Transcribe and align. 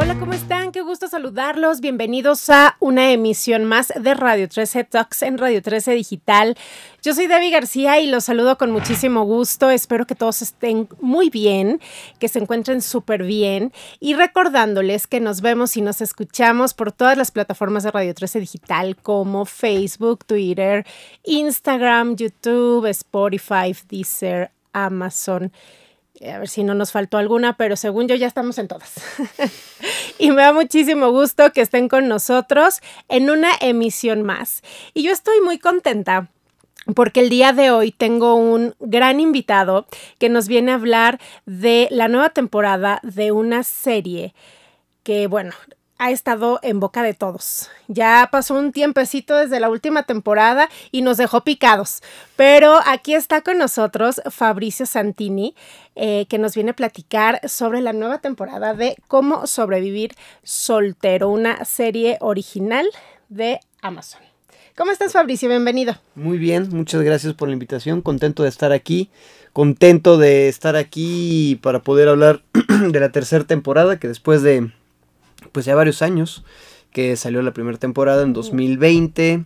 Hola, 0.00 0.16
¿cómo 0.20 0.32
están? 0.32 0.70
Qué 0.70 0.80
gusto 0.80 1.08
saludarlos. 1.08 1.80
Bienvenidos 1.80 2.50
a 2.50 2.76
una 2.78 3.10
emisión 3.10 3.64
más 3.64 3.92
de 4.00 4.14
Radio 4.14 4.48
13 4.48 4.84
Talks 4.84 5.22
en 5.22 5.38
Radio 5.38 5.60
13 5.60 5.92
Digital. 5.92 6.56
Yo 7.02 7.14
soy 7.14 7.26
Debbie 7.26 7.50
García 7.50 7.98
y 7.98 8.06
los 8.06 8.22
saludo 8.22 8.56
con 8.58 8.70
muchísimo 8.70 9.24
gusto. 9.24 9.70
Espero 9.70 10.06
que 10.06 10.14
todos 10.14 10.40
estén 10.40 10.88
muy 11.00 11.30
bien, 11.30 11.80
que 12.20 12.28
se 12.28 12.38
encuentren 12.38 12.80
súper 12.80 13.24
bien 13.24 13.72
y 13.98 14.14
recordándoles 14.14 15.08
que 15.08 15.18
nos 15.18 15.40
vemos 15.40 15.76
y 15.76 15.82
nos 15.82 16.00
escuchamos 16.00 16.74
por 16.74 16.92
todas 16.92 17.18
las 17.18 17.32
plataformas 17.32 17.82
de 17.82 17.90
Radio 17.90 18.14
13 18.14 18.38
Digital 18.38 18.94
como 18.94 19.46
Facebook, 19.46 20.24
Twitter, 20.24 20.86
Instagram, 21.24 22.14
YouTube, 22.14 22.86
Spotify, 22.86 23.74
Deezer, 23.88 24.52
Amazon. 24.72 25.50
A 26.26 26.38
ver 26.38 26.48
si 26.48 26.64
no 26.64 26.74
nos 26.74 26.90
faltó 26.90 27.16
alguna, 27.16 27.56
pero 27.56 27.76
según 27.76 28.08
yo 28.08 28.16
ya 28.16 28.26
estamos 28.26 28.58
en 28.58 28.66
todas. 28.66 28.94
y 30.18 30.30
me 30.30 30.42
da 30.42 30.52
muchísimo 30.52 31.10
gusto 31.10 31.52
que 31.52 31.60
estén 31.60 31.88
con 31.88 32.08
nosotros 32.08 32.80
en 33.08 33.30
una 33.30 33.50
emisión 33.60 34.22
más. 34.22 34.62
Y 34.94 35.04
yo 35.04 35.12
estoy 35.12 35.40
muy 35.40 35.58
contenta 35.58 36.28
porque 36.94 37.20
el 37.20 37.28
día 37.28 37.52
de 37.52 37.70
hoy 37.70 37.92
tengo 37.92 38.34
un 38.34 38.74
gran 38.80 39.20
invitado 39.20 39.86
que 40.18 40.28
nos 40.28 40.48
viene 40.48 40.72
a 40.72 40.76
hablar 40.76 41.20
de 41.46 41.86
la 41.90 42.08
nueva 42.08 42.30
temporada 42.30 43.00
de 43.02 43.30
una 43.30 43.62
serie 43.62 44.34
que, 45.02 45.26
bueno, 45.26 45.52
ha 45.98 46.10
estado 46.10 46.60
en 46.62 46.80
boca 46.80 47.02
de 47.02 47.12
todos. 47.12 47.70
Ya 47.88 48.28
pasó 48.30 48.54
un 48.54 48.72
tiempecito 48.72 49.36
desde 49.36 49.60
la 49.60 49.68
última 49.68 50.04
temporada 50.04 50.68
y 50.92 51.02
nos 51.02 51.16
dejó 51.16 51.42
picados. 51.42 52.02
Pero 52.36 52.78
aquí 52.86 53.14
está 53.14 53.42
con 53.42 53.58
nosotros 53.58 54.22
Fabricio 54.30 54.86
Santini, 54.86 55.54
eh, 55.96 56.26
que 56.28 56.38
nos 56.38 56.54
viene 56.54 56.70
a 56.70 56.76
platicar 56.76 57.40
sobre 57.48 57.80
la 57.80 57.92
nueva 57.92 58.18
temporada 58.18 58.74
de 58.74 58.96
Cómo 59.08 59.46
sobrevivir 59.46 60.14
soltero, 60.42 61.28
una 61.28 61.64
serie 61.64 62.16
original 62.20 62.86
de 63.28 63.60
Amazon. 63.82 64.22
¿Cómo 64.76 64.92
estás, 64.92 65.12
Fabricio? 65.12 65.48
Bienvenido. 65.48 65.96
Muy 66.14 66.38
bien, 66.38 66.68
muchas 66.70 67.02
gracias 67.02 67.34
por 67.34 67.48
la 67.48 67.54
invitación. 67.54 68.00
Contento 68.00 68.44
de 68.44 68.48
estar 68.48 68.70
aquí. 68.70 69.10
Contento 69.52 70.18
de 70.18 70.48
estar 70.48 70.76
aquí 70.76 71.58
para 71.62 71.82
poder 71.82 72.08
hablar 72.08 72.42
de 72.92 73.00
la 73.00 73.10
tercera 73.10 73.42
temporada, 73.42 73.98
que 73.98 74.06
después 74.06 74.42
de 74.42 74.70
pues 75.52 75.66
ya 75.66 75.74
varios 75.74 76.02
años 76.02 76.44
que 76.92 77.16
salió 77.16 77.42
la 77.42 77.52
primera 77.52 77.78
temporada 77.78 78.22
en 78.22 78.32
2020. 78.32 79.44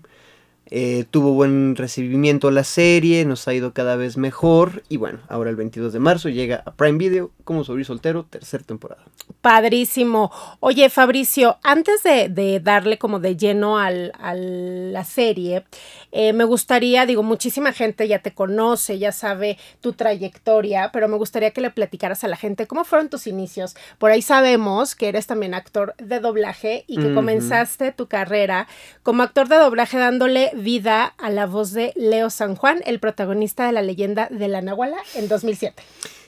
Eh, 0.74 1.04
tuvo 1.10 1.34
buen 1.34 1.76
recibimiento 1.76 2.50
la 2.50 2.64
serie, 2.64 3.26
nos 3.26 3.46
ha 3.46 3.52
ido 3.52 3.74
cada 3.74 3.96
vez 3.96 4.16
mejor 4.16 4.82
y 4.88 4.96
bueno, 4.96 5.18
ahora 5.28 5.50
el 5.50 5.56
22 5.56 5.92
de 5.92 5.98
marzo 5.98 6.30
llega 6.30 6.62
a 6.64 6.72
Prime 6.72 6.96
Video 6.96 7.30
como 7.44 7.62
Sobre 7.62 7.84
Soltero, 7.84 8.24
tercera 8.24 8.64
temporada. 8.64 9.02
Padrísimo. 9.42 10.32
Oye, 10.60 10.88
Fabricio, 10.88 11.58
antes 11.62 12.02
de, 12.02 12.60
darle 12.64 12.96
como 12.96 13.18
de 13.18 13.36
lleno 13.36 13.76
al, 13.76 14.12
a 14.18 14.32
la 14.34 15.04
serie, 15.04 15.64
eh, 16.10 16.32
me 16.32 16.44
gustaría, 16.44 17.04
digo, 17.04 17.22
muchísima 17.22 17.72
gente 17.72 18.08
ya 18.08 18.20
te 18.20 18.32
conoce, 18.32 18.98
ya 18.98 19.12
sabe 19.12 19.58
tu 19.82 19.92
trayectoria, 19.92 20.90
pero 20.90 21.06
me 21.06 21.18
gustaría 21.18 21.50
que 21.50 21.60
le 21.60 21.70
platicaras 21.70 22.24
a 22.24 22.28
la 22.28 22.36
gente 22.36 22.66
cómo 22.66 22.84
fueron 22.84 23.10
tus 23.10 23.26
inicios. 23.26 23.74
Por 23.98 24.10
ahí 24.10 24.22
sabemos 24.22 24.94
que 24.94 25.08
eres 25.08 25.26
también 25.26 25.52
actor 25.52 25.94
de 25.98 26.20
doblaje 26.20 26.84
y 26.86 26.96
que 26.96 27.12
comenzaste 27.12 27.92
tu 27.92 28.06
carrera 28.06 28.68
como 29.02 29.22
actor 29.22 29.48
de 29.48 29.56
doblaje 29.56 29.98
dándole 29.98 30.50
vida 30.62 31.04
a 31.04 31.30
la 31.30 31.46
voz 31.46 31.72
de 31.72 31.92
Leo 31.96 32.30
San 32.30 32.56
Juan, 32.56 32.80
el 32.86 33.00
protagonista 33.00 33.66
de 33.66 33.72
la 33.72 33.82
leyenda 33.82 34.28
de 34.30 34.48
la 34.48 34.62
Nahuala 34.62 34.96
en 35.14 35.28
2007. 35.28 35.82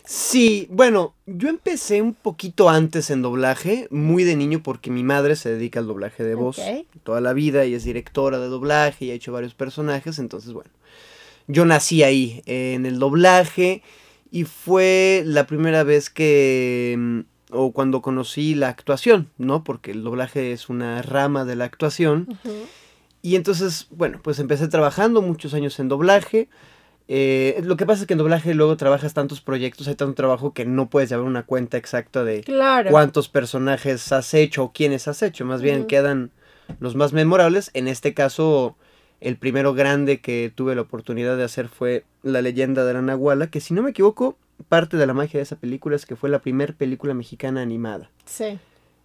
Sí, 0.07 0.67
bueno, 0.71 1.15
yo 1.25 1.49
empecé 1.49 2.03
un 2.03 2.13
poquito 2.13 2.69
antes 2.69 3.09
en 3.09 3.23
doblaje, 3.23 3.89
muy 3.91 4.25
de 4.25 4.37
niño, 4.37 4.63
porque 4.63 4.91
mi 4.91 5.03
madre 5.03 5.35
se 5.35 5.49
dedica 5.49 5.81
al 5.81 5.87
doblaje 5.87 6.23
de 6.23 6.35
voz 6.35 6.61
toda 7.05 7.23
la 7.23 7.33
vida 7.33 7.65
y 7.65 7.75
es 7.75 7.85
directora 7.85 8.39
de 8.39 8.49
doblaje 8.49 9.07
y 9.07 9.11
ha 9.11 9.15
hecho 9.15 9.33
varios 9.33 9.55
personajes, 9.55 10.19
entonces 10.19 10.53
bueno, 10.53 10.71
yo 11.47 11.65
nací 11.65 12.03
ahí 12.03 12.43
en 12.45 12.85
el 12.85 12.99
doblaje 12.99 13.83
y 14.31 14.45
fue 14.45 15.23
la 15.25 15.47
primera 15.47 15.85
vez 15.85 16.11
que, 16.11 16.97
mm, 16.99 17.21
o 17.53 17.73
cuando 17.73 18.03
conocí 18.03 18.55
la 18.55 18.69
actuación, 18.69 19.31
¿no? 19.39 19.65
Porque 19.65 19.93
el 19.93 20.03
doblaje 20.03 20.53
es 20.53 20.69
una 20.69 21.01
rama 21.01 21.47
de 21.47 21.57
la 21.57 21.65
actuación. 21.65 22.39
Y 23.25 23.37
entonces, 23.37 23.87
bueno, 23.89 24.21
pues 24.23 24.39
empecé 24.39 24.69
trabajando 24.69 25.23
muchos 25.23 25.55
años 25.55 25.81
en 25.81 25.89
doblaje. 25.89 26.51
Eh, 27.09 27.59
lo 27.65 27.79
que 27.79 27.87
pasa 27.87 28.03
es 28.03 28.07
que 28.07 28.13
en 28.13 28.19
doblaje 28.19 28.53
luego 28.53 28.77
trabajas 28.77 29.15
tantos 29.15 29.41
proyectos, 29.41 29.89
hay 29.89 29.95
tanto 29.95 30.13
trabajo 30.13 30.53
que 30.53 30.67
no 30.67 30.91
puedes 30.91 31.09
llevar 31.09 31.25
una 31.25 31.43
cuenta 31.43 31.79
exacta 31.79 32.23
de 32.23 32.45
cuántos 32.91 33.31
personajes 33.31 34.13
has 34.13 34.35
hecho 34.35 34.65
o 34.65 34.73
quiénes 34.75 35.09
has 35.09 35.23
hecho. 35.23 35.47
Más 35.47 35.63
bien 35.63 35.87
quedan 35.87 36.33
los 36.81 36.97
más 36.97 37.15
memorables. 37.15 37.71
En 37.73 37.89
este 37.89 38.13
caso, 38.13 38.77
el 39.23 39.39
primero 39.39 39.73
grande 39.73 40.21
que 40.21 40.53
tuve 40.55 40.75
la 40.75 40.83
oportunidad 40.83 41.39
de 41.39 41.45
hacer 41.45 41.69
fue 41.69 42.05
La 42.23 42.43
leyenda 42.43 42.85
de 42.85 42.93
la 42.93 43.01
Nahuala, 43.01 43.47
que 43.47 43.61
si 43.61 43.73
no 43.73 43.83
me 43.83 43.93
equivoco, 43.93 44.37
parte 44.69 44.99
de 44.99 45.07
la 45.07 45.15
magia 45.15 45.39
de 45.39 45.45
esa 45.45 45.57
película 45.57 45.97
es 45.97 46.05
que 46.05 46.15
fue 46.15 46.29
la 46.29 46.41
primera 46.41 46.75
película 46.75 47.15
mexicana 47.15 47.63
animada. 47.63 48.11
Sí. 48.27 48.59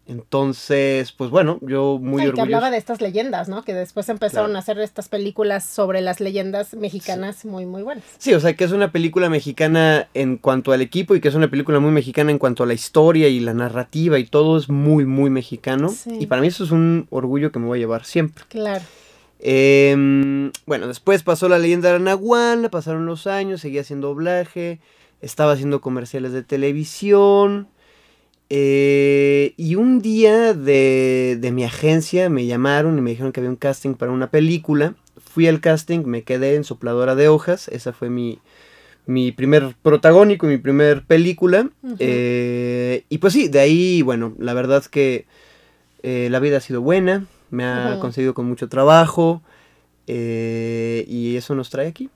Entonces, 0.10 1.12
pues 1.12 1.30
bueno, 1.30 1.60
yo 1.62 2.00
muy 2.02 2.24
orgulloso. 2.24 2.34
que 2.34 2.42
hablaba 2.42 2.72
de 2.72 2.78
estas 2.78 3.00
leyendas, 3.00 3.48
¿no? 3.48 3.64
Que 3.64 3.76
después 3.76 4.10
empezaron 4.10 4.56
a 4.56 4.60
hacer 4.60 4.80
estas 4.80 5.08
películas 5.08 5.64
sobre 5.64 6.02
las 6.02 6.20
leyendas 6.20 6.74
mexicanas 6.74 7.46
muy, 7.46 7.68
muy 7.68 7.84
buenas. 7.84 8.04
Sí, 8.18 8.34
o 8.34 8.40
sea, 8.40 8.56
que 8.56 8.64
es 8.64 8.72
una 8.72 8.92
película 8.92 9.30
mexicana 9.30 10.08
en 10.16 10.38
cuanto 10.38 10.72
al 10.72 10.82
equipo 10.82 11.16
y 11.16 11.22
que 11.22 11.28
es 11.28 11.36
una 11.36 11.52
película 11.52 11.80
muy 11.80 11.92
mexicana 11.92 12.32
en 12.32 12.40
cuanto 12.40 12.64
a 12.64 12.66
la 12.66 12.74
historia 12.74 13.28
y 13.28 13.40
la 13.40 13.54
narrativa 13.54 14.18
y 14.18 14.26
todo 14.26 14.58
es 14.58 14.68
muy, 14.68 15.06
muy 15.06 15.30
mexicano. 15.30 15.94
Y 16.20 16.26
para 16.26 16.42
mí 16.42 16.48
eso 16.48 16.64
es 16.64 16.72
un 16.72 17.06
orgullo 17.12 17.52
que 17.52 17.60
me 17.60 17.68
voy 17.68 17.78
a 17.78 17.82
llevar 17.82 18.04
siempre. 18.04 18.44
Claro. 18.50 18.84
Em, 19.40 20.52
bueno, 20.66 20.88
después 20.88 21.22
pasó 21.22 21.48
la 21.48 21.60
leyenda 21.60 21.94
de 21.94 22.00
la 22.00 22.70
pasaron 22.70 23.06
los 23.06 23.28
años, 23.28 23.62
seguía 23.62 23.82
haciendo 23.82 24.08
doblaje, 24.08 24.80
estaba 25.22 25.52
haciendo 25.54 25.82
comerciales 25.82 26.34
de 26.34 26.42
televisión. 26.42 27.68
Eh, 28.50 29.54
y 29.58 29.76
un 29.76 30.02
día 30.02 30.54
de, 30.54 31.52
mi 31.54 31.64
agencia 31.64 32.30
me 32.30 32.46
llamaron 32.46 32.98
y 32.98 33.02
me 33.02 33.12
dijeron 33.12 33.32
que 33.32 33.40
había 33.40 33.50
un 33.50 33.56
casting 33.56 33.94
para 33.94 34.12
una 34.12 34.32
película. 34.32 34.96
Fui 35.18 35.48
al 35.48 35.62
casting, 35.62 36.00
me 36.06 36.24
quedé 36.24 36.56
en 36.56 36.64
Sopladora 36.64 37.16
de 37.16 37.28
Hojas. 37.28 37.68
Esa 37.68 37.94
fue 37.94 38.10
mi, 38.10 38.40
mi 39.06 39.32
primer 39.32 39.76
protagónico, 39.82 40.48
mi 40.48 40.58
primer 40.58 41.04
película. 41.04 41.70
Eh, 42.00 43.04
y 43.10 43.18
pues 43.20 43.34
sí, 43.34 43.48
de 43.48 43.60
ahí, 43.60 44.02
bueno, 44.02 44.34
la 44.40 44.54
verdad 44.54 44.80
es 44.80 44.90
que 44.90 45.26
eh, 46.02 46.28
la 46.32 46.40
vida 46.40 46.58
ha 46.58 46.62
sido 46.62 46.82
buena. 46.82 47.26
Me 47.52 47.64
ha 47.66 47.98
conseguido 48.00 48.34
con 48.34 48.46
mucho 48.46 48.70
trabajo. 48.70 49.42
y 50.08 51.36
eso 51.36 51.54
nos 51.56 51.70
trae 51.70 51.88
aquí. 51.88 52.10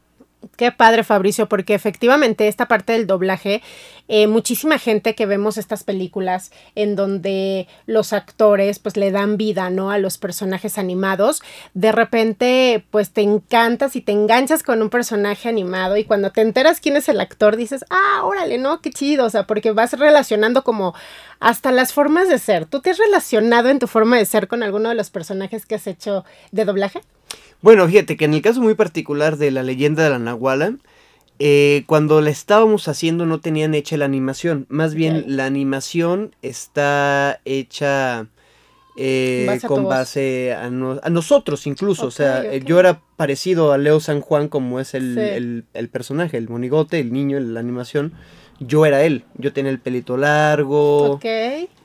Qué 0.55 0.71
padre, 0.71 1.03
Fabricio, 1.03 1.49
porque 1.49 1.73
efectivamente 1.73 2.47
esta 2.47 2.67
parte 2.67 2.93
del 2.93 3.07
doblaje, 3.07 3.63
eh, 4.07 4.27
muchísima 4.27 4.77
gente 4.77 5.15
que 5.15 5.25
vemos 5.25 5.57
estas 5.57 5.83
películas 5.83 6.51
en 6.75 6.95
donde 6.95 7.67
los 7.87 8.13
actores 8.13 8.77
pues 8.77 8.95
le 8.95 9.09
dan 9.09 9.37
vida, 9.37 9.71
¿no? 9.71 9.89
A 9.89 9.97
los 9.97 10.19
personajes 10.19 10.77
animados, 10.77 11.41
de 11.73 11.91
repente 11.91 12.85
pues 12.91 13.09
te 13.09 13.21
encantas 13.21 13.95
y 13.95 14.01
te 14.01 14.11
enganchas 14.11 14.61
con 14.61 14.83
un 14.83 14.91
personaje 14.91 15.49
animado 15.49 15.97
y 15.97 16.03
cuando 16.03 16.31
te 16.31 16.41
enteras 16.41 16.79
quién 16.79 16.97
es 16.97 17.09
el 17.09 17.19
actor 17.19 17.57
dices, 17.57 17.83
ah, 17.89 18.21
órale, 18.23 18.59
¿no? 18.59 18.79
Qué 18.79 18.91
chido, 18.91 19.25
o 19.25 19.29
sea, 19.31 19.47
porque 19.47 19.71
vas 19.71 19.93
relacionando 19.93 20.63
como 20.63 20.93
hasta 21.39 21.71
las 21.71 21.93
formas 21.93 22.29
de 22.29 22.37
ser. 22.37 22.67
¿Tú 22.67 22.79
te 22.79 22.91
has 22.91 22.99
relacionado 22.99 23.69
en 23.69 23.79
tu 23.79 23.87
forma 23.87 24.17
de 24.17 24.25
ser 24.25 24.47
con 24.47 24.61
alguno 24.61 24.89
de 24.89 24.95
los 24.95 25.09
personajes 25.09 25.65
que 25.65 25.75
has 25.75 25.87
hecho 25.87 26.25
de 26.51 26.65
doblaje? 26.65 27.01
Bueno, 27.61 27.87
fíjate 27.87 28.17
que 28.17 28.25
en 28.25 28.33
el 28.33 28.41
caso 28.41 28.61
muy 28.61 28.75
particular 28.75 29.37
de 29.37 29.51
la 29.51 29.63
leyenda 29.63 30.03
de 30.03 30.09
la 30.09 30.19
Nahuala, 30.19 30.75
eh, 31.39 31.83
cuando 31.87 32.21
la 32.21 32.29
estábamos 32.29 32.87
haciendo 32.87 33.25
no 33.25 33.39
tenían 33.39 33.73
hecha 33.73 33.97
la 33.97 34.05
animación. 34.05 34.65
Más 34.69 34.93
bien 34.93 35.23
la 35.27 35.45
animación 35.45 36.35
está 36.41 37.39
hecha 37.45 38.27
eh, 38.97 39.59
con 39.65 39.85
base 39.85 40.53
a, 40.53 40.69
nosotros 40.69 41.65
incluso. 41.65 42.07
o 42.07 42.11
sea, 42.11 42.55
yo 42.57 42.79
era 42.79 43.01
parecido 43.15 43.71
a 43.71 43.77
Leo 43.77 43.99
San 43.99 44.21
Juan 44.21 44.47
como 44.47 44.79
es 44.79 44.93
el, 44.93 45.65
el 45.73 45.89
personaje, 45.89 46.37
el 46.37 46.49
monigote, 46.49 46.99
el 46.99 47.11
niño 47.11 47.39
la 47.39 47.59
animación 47.59 48.13
yo 48.59 48.85
era 48.85 49.03
él. 49.03 49.23
Yo 49.37 49.53
tenía 49.53 49.71
el 49.71 49.79
pelito 49.79 50.17
largo. 50.17 51.11
Ok. 51.11 51.25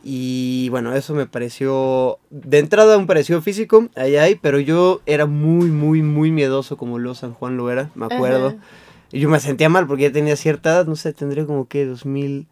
Y 0.04 0.68
bueno, 0.70 0.94
eso 0.94 1.14
me 1.14 1.26
pareció. 1.26 2.18
De 2.30 2.58
entrada, 2.58 2.96
un 2.96 3.06
parecido 3.06 3.42
físico, 3.42 3.88
ahí 3.96 4.16
hay, 4.16 4.36
pero 4.36 4.60
yo 4.60 5.00
era 5.06 5.26
muy, 5.26 5.68
muy, 5.70 6.02
muy 6.02 6.30
miedoso 6.30 6.76
como 6.76 6.98
Leo 6.98 7.14
San 7.14 7.34
Juan 7.34 7.56
lo 7.56 7.70
era, 7.70 7.90
me 7.94 8.06
acuerdo. 8.06 8.54
Y 9.10 9.20
yo 9.20 9.28
me 9.28 9.40
sentía 9.40 9.68
mal 9.68 9.86
porque 9.86 10.04
ya 10.04 10.12
tenía 10.12 10.36
cierta 10.36 10.70
edad, 10.70 10.86
no 10.86 10.96
sé, 10.96 11.12
tendría 11.12 11.46
como 11.46 11.66
que 11.66 11.86
2000. 11.86 12.46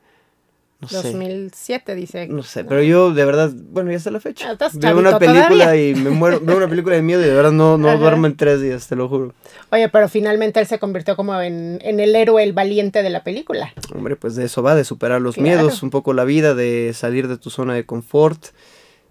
No 0.78 0.88
2007 0.90 1.94
dice. 1.94 2.28
No 2.28 2.42
sé, 2.42 2.62
pero 2.64 2.82
yo 2.82 3.12
de 3.12 3.24
verdad, 3.24 3.50
bueno, 3.54 3.90
ya 3.90 3.96
está 3.96 4.10
la 4.10 4.20
fecha. 4.20 4.50
Ah, 4.60 4.70
veo 4.74 4.98
una 4.98 5.18
película 5.18 5.74
y 5.74 5.94
me 5.94 6.10
muero, 6.10 6.38
veo 6.40 6.58
una 6.58 6.68
película 6.68 6.96
de 6.96 7.02
miedo 7.02 7.22
y 7.22 7.24
de 7.24 7.34
verdad 7.34 7.52
no, 7.52 7.78
no 7.78 7.96
duermo 7.96 8.26
en 8.26 8.36
tres 8.36 8.60
días, 8.60 8.86
te 8.86 8.94
lo 8.94 9.08
juro. 9.08 9.32
Oye, 9.70 9.88
pero 9.88 10.08
finalmente 10.08 10.60
él 10.60 10.66
se 10.66 10.78
convirtió 10.78 11.16
como 11.16 11.40
en, 11.40 11.78
en 11.82 11.98
el 11.98 12.14
héroe, 12.14 12.42
el 12.42 12.52
valiente 12.52 13.02
de 13.02 13.08
la 13.08 13.24
película. 13.24 13.72
Hombre, 13.94 14.16
pues 14.16 14.36
de 14.36 14.44
eso 14.44 14.62
va, 14.62 14.74
de 14.74 14.84
superar 14.84 15.22
los 15.22 15.38
miedos, 15.38 15.82
un 15.82 15.88
poco 15.88 16.12
la 16.12 16.24
vida, 16.24 16.54
de 16.54 16.92
salir 16.94 17.26
de 17.26 17.38
tu 17.38 17.48
zona 17.48 17.72
de 17.72 17.86
confort. 17.86 18.48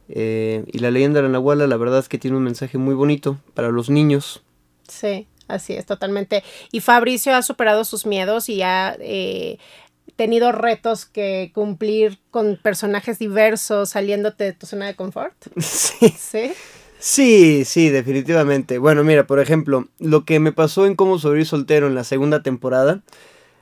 Eh, 0.07 0.63
y 0.71 0.79
la 0.79 0.91
leyenda 0.91 1.19
de 1.19 1.23
la 1.23 1.29
Nahuala, 1.29 1.65
la 1.65 1.77
verdad 1.77 1.99
es 1.99 2.09
que 2.09 2.19
tiene 2.19 2.37
un 2.37 2.43
mensaje 2.43 2.77
muy 2.77 2.93
bonito 2.93 3.39
para 3.53 3.69
los 3.69 3.89
niños. 3.89 4.43
Sí, 4.87 5.27
así 5.47 5.73
es, 5.73 5.85
totalmente. 5.85 6.43
Y 6.71 6.81
Fabricio 6.81 7.33
ha 7.33 7.41
superado 7.41 7.85
sus 7.85 8.05
miedos 8.05 8.49
y 8.49 8.61
ha 8.61 8.95
eh, 8.99 9.57
tenido 10.15 10.51
retos 10.51 11.05
que 11.05 11.51
cumplir 11.53 12.19
con 12.31 12.57
personajes 12.61 13.19
diversos, 13.19 13.89
saliéndote 13.89 14.43
de 14.43 14.53
tu 14.53 14.65
zona 14.65 14.87
de 14.87 14.95
confort. 14.95 15.35
Sí. 15.61 16.09
Sí. 16.17 16.51
Sí, 16.97 17.65
sí, 17.65 17.89
definitivamente. 17.89 18.79
Bueno, 18.79 19.03
mira, 19.03 19.27
por 19.27 19.39
ejemplo, 19.39 19.87
lo 19.99 20.25
que 20.25 20.39
me 20.39 20.51
pasó 20.51 20.87
en 20.87 20.95
Cómo 20.95 21.19
sobrevivir 21.19 21.45
soltero 21.45 21.87
en 21.87 21.93
la 21.93 22.03
segunda 22.03 22.41
temporada, 22.41 23.03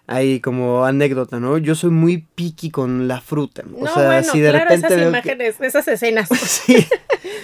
ahí 0.08 0.40
como 0.40 0.86
anécdota, 0.86 1.40
¿no? 1.40 1.58
Yo 1.58 1.76
soy 1.76 1.90
muy 1.90 2.26
picky 2.36 2.70
con 2.72 3.08
la 3.08 3.22
fruta. 3.22 3.64
O 3.80 3.88
sea, 3.88 4.06
bueno, 4.08 4.32
si 4.32 4.40
de 4.40 4.50
claro, 4.50 4.66
repente 4.66 4.88
esas 4.88 5.08
imágenes, 5.08 5.62
esas 5.62 5.88
escenas. 5.88 6.30
sí, 6.38 6.86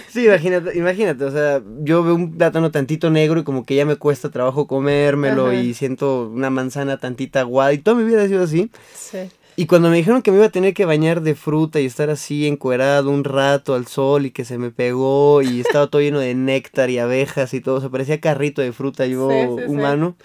sí, 0.08 0.26
imagínate, 0.26 0.76
imagínate, 0.76 1.24
o 1.24 1.30
sea, 1.30 1.62
yo 1.82 2.02
veo 2.02 2.14
un 2.14 2.36
plátano 2.36 2.70
tantito 2.70 3.10
negro 3.10 3.40
y 3.40 3.44
como 3.44 3.64
que 3.64 3.74
ya 3.74 3.86
me 3.86 3.96
cuesta 3.96 4.30
trabajo 4.30 4.66
comérmelo 4.66 5.52
y 5.52 5.74
siento 5.74 6.28
una 6.28 6.50
manzana 6.50 6.98
tantita 6.98 7.40
aguada 7.40 7.72
y 7.72 7.78
toda 7.78 7.96
mi 7.96 8.04
vida 8.04 8.22
ha 8.22 8.28
sido 8.28 8.44
así. 8.44 8.70
Sí. 8.94 9.18
Y 9.56 9.66
cuando 9.66 9.90
me 9.90 9.96
dijeron 9.96 10.22
que 10.22 10.30
me 10.30 10.38
iba 10.38 10.46
a 10.46 10.50
tener 10.50 10.72
que 10.72 10.86
bañar 10.86 11.20
de 11.20 11.34
fruta 11.34 11.80
y 11.80 11.86
estar 11.86 12.08
así 12.08 12.46
encuerado 12.46 13.10
un 13.10 13.24
rato 13.24 13.74
al 13.74 13.86
sol 13.86 14.24
y 14.24 14.30
que 14.30 14.44
se 14.44 14.56
me 14.56 14.70
pegó 14.70 15.42
y 15.42 15.60
estaba 15.60 15.88
todo 15.88 16.00
lleno 16.00 16.18
de 16.18 16.34
néctar 16.34 16.88
y 16.88 16.98
abejas 16.98 17.52
y 17.52 17.60
todo, 17.60 17.80
se 17.80 17.90
parecía 17.90 18.20
carrito 18.20 18.62
de 18.62 18.72
fruta 18.72 19.06
yo 19.06 19.28
humano. 19.28 20.16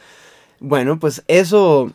Bueno, 0.60 1.00
pues 1.00 1.24
eso 1.28 1.92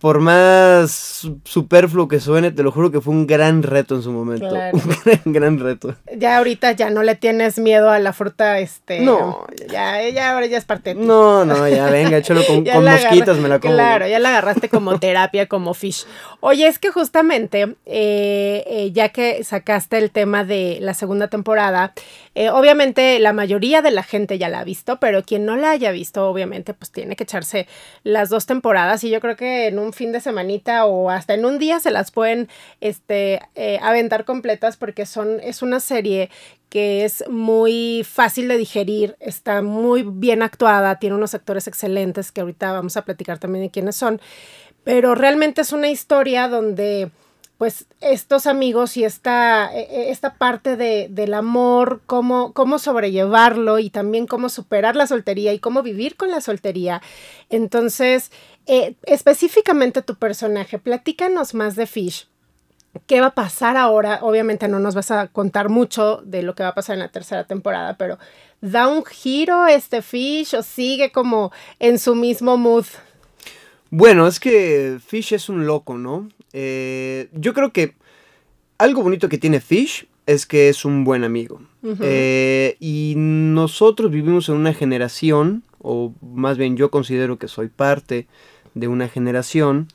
por 0.00 0.20
más 0.20 1.26
superfluo 1.44 2.06
que 2.06 2.20
suene, 2.20 2.52
te 2.52 2.62
lo 2.62 2.70
juro 2.70 2.92
que 2.92 3.00
fue 3.00 3.12
un 3.12 3.26
gran 3.26 3.62
reto 3.62 3.96
en 3.96 4.02
su 4.02 4.12
momento. 4.12 4.48
Un 4.72 4.96
gran, 5.04 5.20
gran, 5.24 5.58
reto. 5.58 5.96
Ya 6.16 6.38
ahorita 6.38 6.72
ya 6.72 6.90
no 6.90 7.02
le 7.02 7.14
tienes 7.16 7.58
miedo 7.58 7.90
a 7.90 7.98
la 7.98 8.12
fruta, 8.12 8.58
este. 8.58 9.00
No. 9.00 9.44
Ya, 9.70 10.08
ya 10.08 10.32
ahora 10.32 10.46
ya 10.46 10.58
es 10.58 10.64
parte 10.64 10.94
de 10.94 11.00
ti. 11.00 11.06
No, 11.06 11.44
no, 11.44 11.68
ya 11.68 11.90
venga, 11.90 12.18
échalo 12.18 12.44
con, 12.46 12.64
con 12.64 12.84
mosquitas, 12.84 13.38
me 13.38 13.48
la 13.48 13.58
como. 13.58 13.74
Claro, 13.74 14.06
ya 14.06 14.18
la 14.18 14.30
agarraste 14.30 14.68
como 14.68 14.98
terapia, 15.00 15.46
como 15.46 15.74
fish. 15.74 16.06
Oye, 16.40 16.66
es 16.66 16.78
que 16.78 16.90
justamente, 16.90 17.76
eh, 17.86 18.64
eh, 18.66 18.90
ya 18.92 19.08
que 19.08 19.42
sacaste 19.42 19.98
el 19.98 20.10
tema 20.10 20.44
de 20.44 20.78
la 20.80 20.94
segunda 20.94 21.28
temporada, 21.28 21.92
eh, 22.34 22.50
obviamente 22.50 23.18
la 23.18 23.32
mayoría 23.32 23.82
de 23.82 23.90
la 23.90 24.04
gente 24.04 24.38
ya 24.38 24.48
la 24.48 24.60
ha 24.60 24.64
visto, 24.64 25.00
pero 25.00 25.24
quien 25.24 25.44
no 25.44 25.56
la 25.56 25.70
haya 25.70 25.90
visto, 25.90 26.28
obviamente, 26.28 26.74
pues 26.74 26.92
tiene 26.92 27.16
que 27.16 27.24
echarse 27.24 27.66
las 28.04 28.28
dos 28.28 28.46
temporadas 28.46 29.02
y 29.02 29.10
yo 29.10 29.20
creo 29.20 29.34
que 29.34 29.66
en 29.66 29.78
un 29.78 29.87
fin 29.92 30.12
de 30.12 30.20
semanita 30.20 30.84
o 30.86 31.10
hasta 31.10 31.34
en 31.34 31.44
un 31.44 31.58
día 31.58 31.80
se 31.80 31.90
las 31.90 32.10
pueden 32.10 32.48
este, 32.80 33.40
eh, 33.54 33.78
aventar 33.82 34.24
completas 34.24 34.76
porque 34.76 35.06
son, 35.06 35.40
es 35.40 35.62
una 35.62 35.80
serie 35.80 36.30
que 36.68 37.04
es 37.04 37.24
muy 37.28 38.04
fácil 38.08 38.48
de 38.48 38.58
digerir, 38.58 39.16
está 39.20 39.62
muy 39.62 40.02
bien 40.02 40.42
actuada, 40.42 40.98
tiene 40.98 41.16
unos 41.16 41.34
actores 41.34 41.66
excelentes 41.66 42.30
que 42.30 42.42
ahorita 42.42 42.72
vamos 42.72 42.96
a 42.96 43.04
platicar 43.04 43.38
también 43.38 43.64
de 43.64 43.70
quiénes 43.70 43.96
son, 43.96 44.20
pero 44.84 45.14
realmente 45.14 45.62
es 45.62 45.72
una 45.72 45.88
historia 45.88 46.48
donde 46.48 47.10
pues 47.58 47.86
estos 48.00 48.46
amigos 48.46 48.96
y 48.96 49.04
esta, 49.04 49.68
e, 49.74 49.80
e, 49.80 50.10
esta 50.10 50.34
parte 50.34 50.76
de, 50.76 51.08
del 51.10 51.34
amor, 51.34 52.00
cómo, 52.06 52.52
cómo 52.52 52.78
sobrellevarlo 52.78 53.80
y 53.80 53.90
también 53.90 54.28
cómo 54.28 54.48
superar 54.48 54.94
la 54.94 55.08
soltería 55.08 55.52
y 55.52 55.58
cómo 55.58 55.82
vivir 55.82 56.16
con 56.16 56.30
la 56.30 56.40
soltería. 56.40 57.02
Entonces, 57.50 58.30
eh, 58.68 58.94
específicamente 59.04 60.02
tu 60.02 60.14
personaje, 60.16 60.78
platícanos 60.78 61.54
más 61.54 61.74
de 61.74 61.86
Fish. 61.86 62.28
¿Qué 63.06 63.20
va 63.20 63.28
a 63.28 63.34
pasar 63.34 63.76
ahora? 63.76 64.18
Obviamente 64.22 64.68
no 64.68 64.78
nos 64.78 64.94
vas 64.94 65.10
a 65.10 65.28
contar 65.28 65.70
mucho 65.70 66.20
de 66.24 66.42
lo 66.42 66.54
que 66.54 66.62
va 66.62 66.70
a 66.70 66.74
pasar 66.74 66.94
en 66.94 67.00
la 67.00 67.08
tercera 67.08 67.44
temporada, 67.44 67.96
pero 67.96 68.18
¿da 68.60 68.88
un 68.88 69.04
giro 69.04 69.66
este 69.66 70.02
Fish 70.02 70.54
o 70.54 70.62
sigue 70.62 71.10
como 71.12 71.50
en 71.78 71.98
su 71.98 72.14
mismo 72.14 72.56
mood? 72.58 72.84
Bueno, 73.90 74.26
es 74.26 74.38
que 74.38 74.98
Fish 75.04 75.32
es 75.32 75.48
un 75.48 75.66
loco, 75.66 75.96
¿no? 75.96 76.28
Eh, 76.52 77.28
yo 77.32 77.54
creo 77.54 77.72
que 77.72 77.94
algo 78.76 79.02
bonito 79.02 79.30
que 79.30 79.38
tiene 79.38 79.60
Fish 79.60 80.06
es 80.26 80.44
que 80.44 80.68
es 80.68 80.84
un 80.84 81.04
buen 81.04 81.24
amigo. 81.24 81.62
Eh, 82.02 82.76
y 82.80 83.14
nosotros 83.16 84.10
vivimos 84.10 84.50
en 84.50 84.56
una 84.56 84.74
generación, 84.74 85.62
o 85.80 86.12
más 86.20 86.58
bien 86.58 86.76
yo 86.76 86.90
considero 86.90 87.38
que 87.38 87.48
soy 87.48 87.68
parte 87.68 88.26
de 88.74 88.88
una 88.88 89.08
generación, 89.08 89.88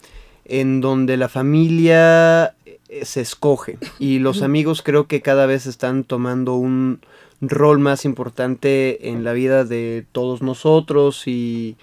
en 0.45 0.81
donde 0.81 1.17
la 1.17 1.29
familia 1.29 2.55
eh, 2.65 3.05
se 3.05 3.21
escoge. 3.21 3.77
Y 3.99 4.19
los 4.19 4.41
amigos 4.41 4.81
creo 4.81 5.07
que 5.07 5.21
cada 5.21 5.45
vez 5.45 5.65
están 5.65 6.03
tomando 6.03 6.55
un 6.55 6.99
rol 7.41 7.79
más 7.79 8.05
importante 8.05 9.09
en 9.09 9.23
la 9.23 9.33
vida 9.33 9.65
de 9.65 10.05
todos 10.11 10.41
nosotros 10.41 11.27
y, 11.27 11.77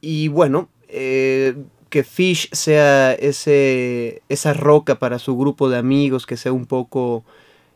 y 0.00 0.28
bueno, 0.28 0.68
eh, 0.88 1.54
que 1.90 2.04
Fish 2.04 2.48
sea 2.52 3.12
ese, 3.12 4.22
esa 4.28 4.54
roca 4.54 4.98
para 4.98 5.18
su 5.18 5.36
grupo 5.36 5.68
de 5.68 5.76
amigos, 5.76 6.24
que 6.24 6.38
sea 6.38 6.52
un 6.52 6.66
poco 6.66 7.24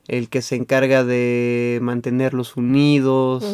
el 0.09 0.29
que 0.29 0.43
se 0.43 0.57
encarga 0.57 1.05
de 1.05 1.79
mantenerlos 1.83 2.57
unidos. 2.57 3.45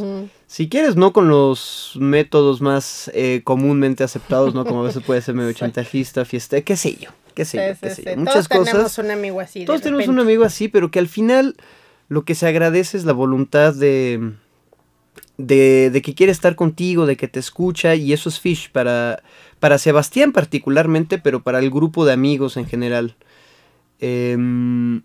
Si 0.47 0.69
quieres, 0.69 0.97
no 0.97 1.13
con 1.13 1.29
los 1.29 1.97
métodos 1.99 2.61
más 2.61 3.11
eh, 3.15 3.41
comúnmente 3.45 4.05
aceptados, 4.05 4.55
¿no? 4.55 4.65
Como 4.65 4.83
a 4.83 4.87
veces 4.87 5.03
puede 5.03 5.23
ser 5.23 5.35
medio 5.35 5.53
chantajista, 5.55 6.25
fiesta, 6.25 6.61
qué 6.61 6.77
sé 6.77 6.97
yo, 6.97 7.11
qué 7.35 7.45
sé 7.45 7.59
yo, 7.59 7.81
qué 7.81 7.95
sé 7.95 8.05
yo. 8.05 8.17
Muchas 8.17 8.49
todos 8.49 8.67
tenemos 8.69 8.99
un 8.99 9.11
amigo 9.11 9.41
así. 9.41 9.65
Todos 9.65 9.83
tenemos 9.83 10.09
un 10.09 10.21
amigo 10.21 10.45
así, 10.45 10.69
pero 10.69 10.91
que 10.91 10.99
al 10.99 11.09
final 11.09 11.57
lo 12.09 12.25
que 12.25 12.35
se 12.35 12.47
agradece 12.47 12.99
es 12.99 13.05
la 13.05 13.15
voluntad 13.15 13.75
de, 13.75 14.33
de, 15.39 15.91
de 15.91 16.03
que 16.03 16.15
quiere 16.15 16.33
estar 16.33 16.55
contigo, 16.55 17.07
de 17.07 17.17
que 17.17 17.29
te 17.29 17.41
escucha, 17.41 17.95
y 17.95 18.13
eso 18.13 18.29
es 18.29 18.39
Fish 18.39 18.71
para 18.71 19.23
para 19.63 19.79
Sebastián 19.79 20.33
particularmente, 20.33 21.19
pero 21.19 21.45
para 21.45 21.61
el 21.61 21.71
grupo 21.71 22.05
de 22.05 22.13
amigos 22.13 22.57
en 22.57 22.67
general. 22.67 23.15
Em, 24.01 25.03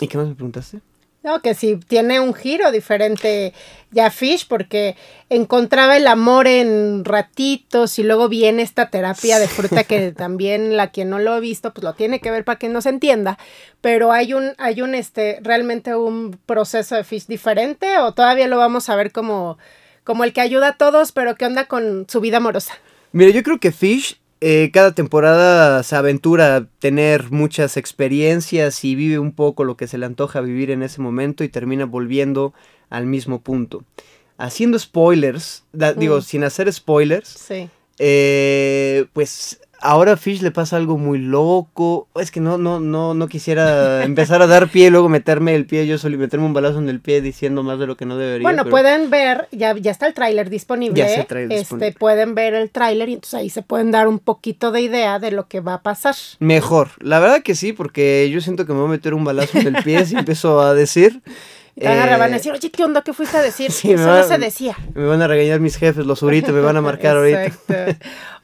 ¿Y 0.00 0.08
qué 0.08 0.16
más 0.16 0.28
me 0.28 0.34
preguntaste? 0.34 0.80
No, 1.24 1.42
que 1.42 1.54
si 1.54 1.76
tiene 1.76 2.20
un 2.20 2.32
giro 2.32 2.70
diferente 2.70 3.52
ya 3.90 4.10
Fish, 4.10 4.46
porque 4.46 4.96
encontraba 5.28 5.96
el 5.96 6.06
amor 6.06 6.46
en 6.46 7.04
ratitos 7.04 7.98
y 7.98 8.04
luego 8.04 8.28
viene 8.28 8.62
esta 8.62 8.88
terapia 8.88 9.40
de 9.40 9.48
fruta 9.48 9.82
que 9.82 10.12
también 10.16 10.76
la 10.76 10.92
quien 10.92 11.10
no 11.10 11.18
lo 11.18 11.32
ha 11.32 11.40
visto, 11.40 11.74
pues 11.74 11.82
lo 11.82 11.94
tiene 11.94 12.20
que 12.20 12.30
ver 12.30 12.44
para 12.44 12.58
que 12.58 12.68
no 12.68 12.80
se 12.80 12.90
entienda. 12.90 13.36
Pero 13.80 14.12
hay 14.12 14.32
un, 14.32 14.52
hay 14.58 14.80
un, 14.80 14.94
este, 14.94 15.40
realmente 15.42 15.96
un 15.96 16.38
proceso 16.46 16.94
de 16.94 17.02
Fish 17.02 17.26
diferente 17.26 17.98
o 17.98 18.14
todavía 18.14 18.46
lo 18.46 18.56
vamos 18.56 18.88
a 18.88 18.94
ver 18.94 19.10
como, 19.10 19.58
como 20.04 20.22
el 20.22 20.32
que 20.32 20.40
ayuda 20.40 20.68
a 20.68 20.76
todos, 20.76 21.10
pero 21.10 21.34
¿qué 21.34 21.46
onda 21.46 21.64
con 21.64 22.06
su 22.08 22.20
vida 22.20 22.36
amorosa? 22.36 22.74
Mira, 23.10 23.32
yo 23.32 23.42
creo 23.42 23.58
que 23.58 23.72
Fish 23.72 24.20
eh, 24.40 24.70
cada 24.72 24.92
temporada 24.92 25.82
se 25.82 25.96
aventura 25.96 26.56
a 26.56 26.64
tener 26.78 27.30
muchas 27.30 27.76
experiencias 27.76 28.84
y 28.84 28.94
vive 28.94 29.18
un 29.18 29.32
poco 29.32 29.64
lo 29.64 29.76
que 29.76 29.88
se 29.88 29.98
le 29.98 30.06
antoja 30.06 30.40
vivir 30.40 30.70
en 30.70 30.82
ese 30.82 31.00
momento 31.00 31.44
y 31.44 31.48
termina 31.48 31.86
volviendo 31.86 32.54
al 32.90 33.06
mismo 33.06 33.40
punto. 33.40 33.84
Haciendo 34.36 34.78
spoilers, 34.78 35.64
digo, 35.96 36.18
mm. 36.18 36.22
sin 36.22 36.44
hacer 36.44 36.72
spoilers, 36.72 37.28
sí. 37.28 37.68
eh, 37.98 39.06
pues 39.12 39.60
ahora 39.80 40.12
a 40.12 40.16
Fish 40.16 40.42
le 40.42 40.50
pasa 40.50 40.76
algo 40.76 40.98
muy 40.98 41.18
loco. 41.18 42.08
Es 42.16 42.30
que 42.30 42.40
no, 42.40 42.58
no, 42.58 42.80
no, 42.80 43.14
no 43.14 43.28
quisiera 43.28 44.04
empezar 44.04 44.42
a 44.42 44.46
dar 44.46 44.68
pie 44.70 44.86
y 44.86 44.90
luego 44.90 45.08
meterme 45.08 45.54
el 45.54 45.66
pie 45.66 45.86
yo 45.86 45.98
solo 45.98 46.14
y 46.14 46.18
meterme 46.18 46.46
un 46.46 46.54
balazo 46.54 46.78
en 46.78 46.88
el 46.88 47.00
pie 47.00 47.20
diciendo 47.20 47.62
más 47.62 47.78
de 47.78 47.86
lo 47.86 47.96
que 47.96 48.06
no 48.06 48.16
debería. 48.16 48.42
Bueno, 48.42 48.64
pueden 48.64 49.10
ver, 49.10 49.48
ya, 49.52 49.76
ya 49.76 49.90
está 49.90 50.06
el 50.06 50.14
tráiler 50.14 50.50
disponible. 50.50 50.98
Ya 50.98 51.06
está 51.06 51.40
el 51.40 51.52
este, 51.52 51.92
Pueden 51.92 52.34
ver 52.34 52.54
el 52.54 52.70
tráiler 52.70 53.08
y 53.08 53.14
entonces 53.14 53.34
ahí 53.34 53.50
se 53.50 53.62
pueden 53.62 53.90
dar 53.90 54.08
un 54.08 54.18
poquito 54.18 54.72
de 54.72 54.80
idea 54.82 55.18
de 55.18 55.30
lo 55.30 55.48
que 55.48 55.60
va 55.60 55.74
a 55.74 55.82
pasar. 55.82 56.14
Mejor, 56.38 56.90
la 57.00 57.18
verdad 57.18 57.42
que 57.42 57.54
sí, 57.54 57.72
porque 57.72 58.28
yo 58.30 58.40
siento 58.40 58.66
que 58.66 58.72
me 58.72 58.80
voy 58.80 58.88
a 58.88 58.92
meter 58.92 59.14
un 59.14 59.24
balazo 59.24 59.58
en 59.58 59.74
el 59.74 59.82
pie 59.82 60.04
si 60.06 60.16
empiezo 60.18 60.60
a 60.60 60.74
decir. 60.74 61.22
Te 61.78 61.86
van 61.86 62.22
a 62.22 62.28
decir, 62.28 62.52
oye, 62.52 62.70
¿qué 62.70 62.84
onda? 62.84 63.02
¿Qué 63.02 63.12
fuiste 63.12 63.36
a 63.36 63.42
decir? 63.42 63.70
Eso 63.84 63.96
no 63.96 64.22
se 64.24 64.38
decía. 64.38 64.76
Me 64.94 65.04
van 65.04 65.22
a 65.22 65.26
regañar 65.26 65.60
mis 65.60 65.76
jefes, 65.76 66.06
los 66.06 66.22
ahorita 66.22 66.52
me 66.52 66.60
van 66.60 66.76
a 66.76 66.80
marcar 66.80 67.16
ahorita. 67.16 67.52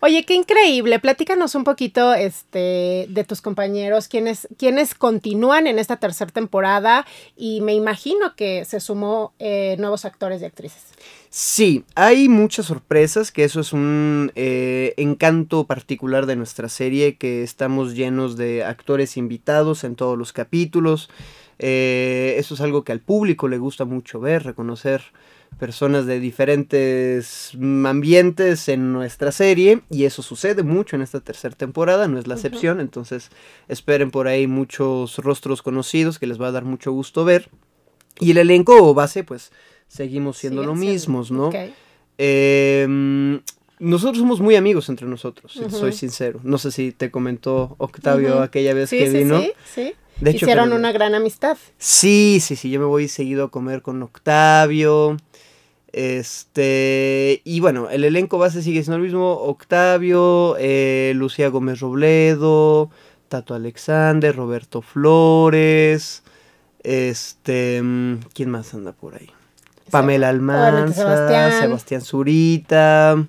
Oye, 0.00 0.24
qué 0.26 0.34
increíble. 0.34 0.98
Platícanos 0.98 1.54
un 1.54 1.64
poquito 1.64 2.12
este, 2.12 3.06
de 3.08 3.24
tus 3.24 3.40
compañeros, 3.40 4.06
quienes, 4.06 4.48
quienes 4.58 4.94
continúan 4.94 5.66
en 5.66 5.78
esta 5.78 5.96
tercera 5.96 6.30
temporada 6.30 7.06
y 7.36 7.62
me 7.62 7.72
imagino 7.72 8.36
que 8.36 8.66
se 8.66 8.80
sumó 8.80 9.32
eh, 9.38 9.76
nuevos 9.78 10.04
actores 10.04 10.42
y 10.42 10.44
actrices. 10.44 10.82
Sí, 11.30 11.84
hay 11.94 12.28
muchas 12.28 12.66
sorpresas, 12.66 13.32
que 13.32 13.44
eso 13.44 13.60
es 13.60 13.72
un 13.72 14.30
eh, 14.36 14.94
encanto 14.98 15.66
particular 15.66 16.26
de 16.26 16.36
nuestra 16.36 16.68
serie, 16.68 17.16
que 17.16 17.42
estamos 17.42 17.94
llenos 17.94 18.36
de 18.36 18.62
actores 18.62 19.16
invitados 19.16 19.82
en 19.84 19.96
todos 19.96 20.16
los 20.16 20.32
capítulos. 20.32 21.08
Eh, 21.58 22.34
eso 22.38 22.54
es 22.54 22.60
algo 22.60 22.84
que 22.84 22.92
al 22.92 23.00
público 23.00 23.48
le 23.48 23.58
gusta 23.58 23.84
mucho 23.84 24.20
ver, 24.20 24.44
reconocer 24.44 25.02
personas 25.58 26.06
de 26.06 26.20
diferentes 26.20 27.52
ambientes 27.54 28.68
en 28.68 28.92
nuestra 28.92 29.32
serie 29.32 29.82
y 29.88 30.04
eso 30.04 30.22
sucede 30.22 30.62
mucho 30.62 30.96
en 30.96 31.02
esta 31.02 31.20
tercera 31.20 31.54
temporada, 31.54 32.08
no 32.08 32.18
es 32.18 32.26
la 32.26 32.34
excepción, 32.34 32.80
entonces 32.80 33.30
esperen 33.68 34.10
por 34.10 34.26
ahí 34.26 34.46
muchos 34.46 35.16
rostros 35.18 35.62
conocidos 35.62 36.18
que 36.18 36.26
les 36.26 36.40
va 36.40 36.48
a 36.48 36.52
dar 36.52 36.64
mucho 36.64 36.92
gusto 36.92 37.24
ver. 37.24 37.48
Y 38.20 38.32
el 38.32 38.38
elenco 38.38 38.94
base, 38.94 39.24
pues 39.24 39.52
seguimos 39.88 40.38
siendo 40.38 40.64
lo 40.64 40.74
mismos, 40.74 41.30
¿no? 41.30 41.50
Em, 42.18 43.40
nosotros 43.78 44.18
somos 44.18 44.40
muy 44.40 44.56
amigos 44.56 44.88
entre 44.88 45.06
nosotros, 45.06 45.52
soy 45.70 45.92
sincero. 45.92 46.40
No 46.42 46.58
sé 46.58 46.70
si 46.70 46.92
te 46.92 47.10
comentó 47.10 47.74
Octavio 47.78 48.42
aquella 48.42 48.74
vez 48.74 48.90
que 48.90 49.08
vino. 49.08 49.40
Sí, 49.40 49.52
sí. 49.74 49.94
De 50.20 50.30
hecho, 50.30 50.44
Hicieron 50.44 50.72
una 50.72 50.92
gran 50.92 51.14
amistad. 51.14 51.56
Sí, 51.78 52.38
sí, 52.40 52.54
sí. 52.54 52.70
Yo 52.70 52.78
me 52.78 52.86
voy 52.86 53.08
seguido 53.08 53.44
a 53.44 53.50
comer 53.50 53.82
con 53.82 54.02
Octavio. 54.02 55.16
Este. 55.92 57.40
Y 57.44 57.60
bueno, 57.60 57.90
el 57.90 58.04
elenco 58.04 58.38
base 58.38 58.62
sigue 58.62 58.82
siendo 58.82 58.96
el 58.96 59.02
mismo: 59.02 59.32
Octavio, 59.32 60.56
eh, 60.58 61.12
Lucía 61.16 61.48
Gómez 61.48 61.80
Robledo, 61.80 62.90
Tato 63.28 63.54
Alexander, 63.54 64.34
Roberto 64.34 64.82
Flores. 64.82 66.22
Este. 66.82 67.82
Mm, 67.82 68.20
¿Quién 68.32 68.50
más 68.50 68.72
anda 68.72 68.92
por 68.92 69.16
ahí? 69.16 69.30
Pamela 69.90 70.28
Almanza, 70.28 71.28
Sebastián. 71.60 72.02
Zurita. 72.02 73.26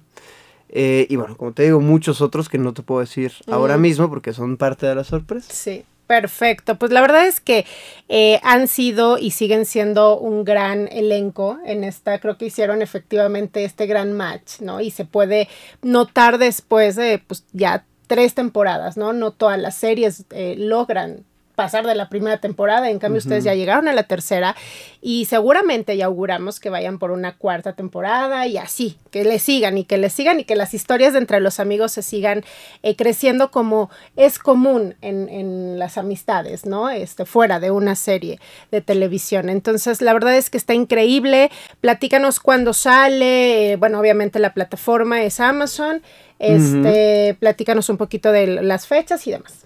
Eh, 0.69 1.07
y 1.09 1.15
bueno, 1.15 1.37
como 1.37 1.53
te 1.53 1.63
digo, 1.63 1.79
muchos 1.79 2.21
otros 2.21 2.49
que 2.49 2.57
no 2.57 2.73
te 2.73 2.81
puedo 2.81 3.01
decir 3.01 3.31
ahora 3.47 3.77
mismo 3.77 4.09
porque 4.09 4.33
son 4.33 4.57
parte 4.57 4.85
de 4.85 4.95
la 4.95 5.03
sorpresa. 5.03 5.53
Sí. 5.53 5.85
Perfecto, 6.07 6.75
pues 6.75 6.91
la 6.91 7.01
verdad 7.01 7.25
es 7.25 7.39
que 7.41 7.65
eh, 8.09 8.39
han 8.43 8.67
sido 8.67 9.17
y 9.17 9.31
siguen 9.31 9.65
siendo 9.65 10.19
un 10.19 10.43
gran 10.43 10.87
elenco 10.91 11.57
en 11.65 11.83
esta, 11.83 12.19
creo 12.19 12.37
que 12.37 12.45
hicieron 12.45 12.83
efectivamente 12.83 13.65
este 13.65 13.87
gran 13.87 14.13
match, 14.13 14.59
¿no? 14.59 14.81
Y 14.81 14.91
se 14.91 15.05
puede 15.05 15.49
notar 15.81 16.37
después 16.37 16.95
de 16.95 17.23
pues 17.25 17.43
ya 17.53 17.85
tres 18.05 18.35
temporadas, 18.35 18.97
¿no? 18.97 19.13
No 19.13 19.31
todas 19.31 19.59
las 19.59 19.73
series 19.73 20.25
eh, 20.29 20.55
logran 20.59 21.25
pasar 21.55 21.85
de 21.85 21.95
la 21.95 22.09
primera 22.09 22.37
temporada, 22.37 22.89
en 22.89 22.99
cambio 22.99 23.19
ustedes 23.19 23.43
ya 23.43 23.53
llegaron 23.53 23.87
a 23.87 23.93
la 23.93 24.03
tercera 24.03 24.55
y 25.01 25.25
seguramente 25.25 25.97
ya 25.97 26.05
auguramos 26.05 26.59
que 26.59 26.69
vayan 26.69 26.99
por 26.99 27.11
una 27.11 27.37
cuarta 27.37 27.73
temporada 27.73 28.45
y 28.47 28.57
así, 28.57 28.97
que 29.11 29.23
le 29.23 29.39
sigan 29.39 29.77
y 29.77 29.85
que 29.85 29.97
le 29.97 30.09
sigan 30.09 30.39
y 30.39 30.43
que 30.43 30.55
las 30.55 30.73
historias 30.73 31.13
de 31.13 31.19
entre 31.19 31.39
los 31.39 31.59
amigos 31.59 31.91
se 31.91 32.01
sigan 32.01 32.43
eh, 32.83 32.95
creciendo 32.95 33.51
como 33.51 33.89
es 34.15 34.39
común 34.39 34.95
en, 35.01 35.29
en, 35.29 35.79
las 35.79 35.97
amistades, 35.97 36.65
¿no? 36.65 36.89
Este, 36.89 37.25
fuera 37.25 37.59
de 37.59 37.71
una 37.71 37.95
serie 37.95 38.39
de 38.71 38.81
televisión. 38.81 39.49
Entonces, 39.49 40.01
la 40.01 40.13
verdad 40.13 40.35
es 40.35 40.49
que 40.49 40.57
está 40.57 40.73
increíble. 40.73 41.51
Platícanos 41.81 42.39
cuándo 42.39 42.73
sale, 42.73 43.71
eh, 43.71 43.75
bueno, 43.75 43.99
obviamente 43.99 44.39
la 44.39 44.53
plataforma 44.53 45.23
es 45.23 45.39
Amazon. 45.39 46.01
Este, 46.39 47.35
platícanos 47.39 47.89
un 47.89 47.97
poquito 47.97 48.31
de 48.31 48.47
las 48.47 48.87
fechas 48.87 49.25
y 49.27 49.31
demás. 49.31 49.65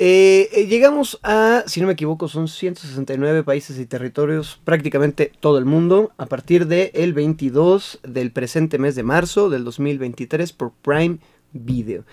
Eh, 0.00 0.48
eh, 0.52 0.66
llegamos 0.66 1.18
a, 1.24 1.64
si 1.66 1.80
no 1.80 1.88
me 1.88 1.94
equivoco, 1.94 2.28
son 2.28 2.46
169 2.46 3.42
países 3.42 3.80
y 3.80 3.86
territorios, 3.86 4.60
prácticamente 4.64 5.32
todo 5.40 5.58
el 5.58 5.64
mundo, 5.64 6.12
a 6.18 6.26
partir 6.26 6.66
del 6.66 6.90
el 6.94 7.12
22 7.14 7.98
del 8.04 8.30
presente 8.30 8.78
mes 8.78 8.94
de 8.94 9.02
marzo 9.02 9.50
del 9.50 9.64
2023 9.64 10.52
por 10.52 10.70
Prime 10.82 11.18
Video. 11.52 12.04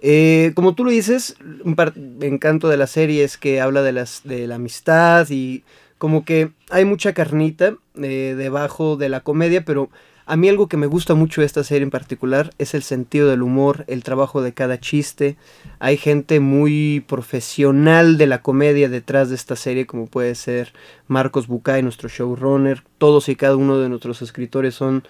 Eh, 0.00 0.52
como 0.54 0.74
tú 0.74 0.84
lo 0.84 0.90
dices, 0.90 1.36
un 1.62 1.76
encanto 2.22 2.68
de 2.68 2.78
la 2.78 2.86
serie 2.86 3.22
es 3.22 3.36
que 3.36 3.60
habla 3.60 3.82
de, 3.82 3.92
las, 3.92 4.22
de 4.24 4.46
la 4.46 4.54
amistad 4.54 5.26
y 5.28 5.62
como 5.98 6.24
que 6.24 6.52
hay 6.70 6.84
mucha 6.86 7.12
carnita 7.12 7.76
debajo 7.94 8.96
de 8.96 9.08
la 9.08 9.20
comedia, 9.20 9.64
pero 9.64 9.90
a 10.28 10.36
mí 10.36 10.48
algo 10.48 10.66
que 10.66 10.76
me 10.76 10.88
gusta 10.88 11.14
mucho 11.14 11.40
de 11.40 11.46
esta 11.46 11.62
serie 11.62 11.84
en 11.84 11.90
particular 11.90 12.50
es 12.58 12.74
el 12.74 12.82
sentido 12.82 13.28
del 13.28 13.42
humor, 13.42 13.84
el 13.86 14.02
trabajo 14.02 14.42
de 14.42 14.52
cada 14.52 14.80
chiste. 14.80 15.36
Hay 15.78 15.96
gente 15.96 16.40
muy 16.40 17.04
profesional 17.06 18.18
de 18.18 18.26
la 18.26 18.42
comedia 18.42 18.88
detrás 18.88 19.28
de 19.28 19.36
esta 19.36 19.54
serie, 19.54 19.86
como 19.86 20.06
puede 20.06 20.34
ser 20.34 20.72
Marcos 21.06 21.46
Bucay, 21.46 21.80
nuestro 21.84 22.08
showrunner. 22.08 22.82
Todos 22.98 23.28
y 23.28 23.36
cada 23.36 23.54
uno 23.54 23.78
de 23.78 23.88
nuestros 23.88 24.20
escritores 24.20 24.74
son 24.74 25.04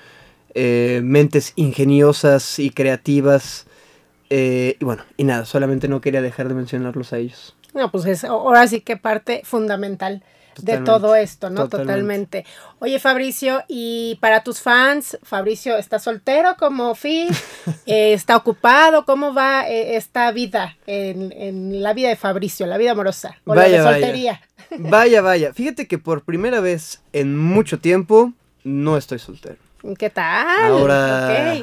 eh, 0.55 1.01
mentes 1.03 1.55
ingeniosas 1.57 2.59
y 2.59 2.69
creativas. 2.69 3.67
Eh, 4.29 4.77
y 4.79 4.85
bueno, 4.85 5.03
y 5.17 5.25
nada, 5.25 5.47
solamente 5.47 5.89
no 5.89 6.03
quería 6.03 6.21
dejar 6.21 6.49
de 6.49 6.55
mencionarlos 6.55 7.15
a 7.15 7.19
ellos. 7.19 7.57
No, 7.73 7.91
pues 7.91 8.05
es 8.05 8.25
ahora 8.25 8.67
sí 8.67 8.83
que 8.83 8.99
parte 8.99 9.41
fundamental 9.45 10.23
de 10.63 10.79
todo 10.79 11.15
esto, 11.15 11.51
¿no? 11.51 11.69
Totalmente. 11.69 12.45
Oye, 12.79 12.99
Fabricio, 12.99 13.63
y 13.69 14.19
para 14.21 14.43
tus 14.43 14.61
fans, 14.61 15.19
Fabricio, 15.23 15.77
¿está 15.77 15.99
soltero 15.99 16.57
como 16.59 16.95
Phil? 16.95 17.29
Eh, 17.87 18.13
¿Está 18.13 18.37
ocupado? 18.37 19.05
¿Cómo 19.05 19.35
va 19.35 19.69
eh, 19.69 19.97
esta 19.97 20.31
vida 20.33 20.77
en, 20.87 21.83
la 21.83 21.95
vida 21.95 22.09
de 22.09 22.17
Fabricio, 22.17 22.67
la 22.67 22.79
vida 22.79 22.93
amorosa? 22.93 23.37
O 23.45 23.55
la 23.55 23.69
de 23.69 23.83
soltería. 23.83 24.41
Vaya. 24.79 25.21
vaya, 25.21 25.53
Fíjate 25.53 25.87
que 25.87 25.99
por 25.99 26.23
primera 26.23 26.61
vez 26.61 27.01
en 27.13 27.37
mucho 27.37 27.79
tiempo 27.79 28.33
no 28.65 28.97
estoy 28.97 29.19
soltero. 29.19 29.57
¿Qué 29.99 30.11
tal? 30.11 30.73
Ahora, 30.73 31.63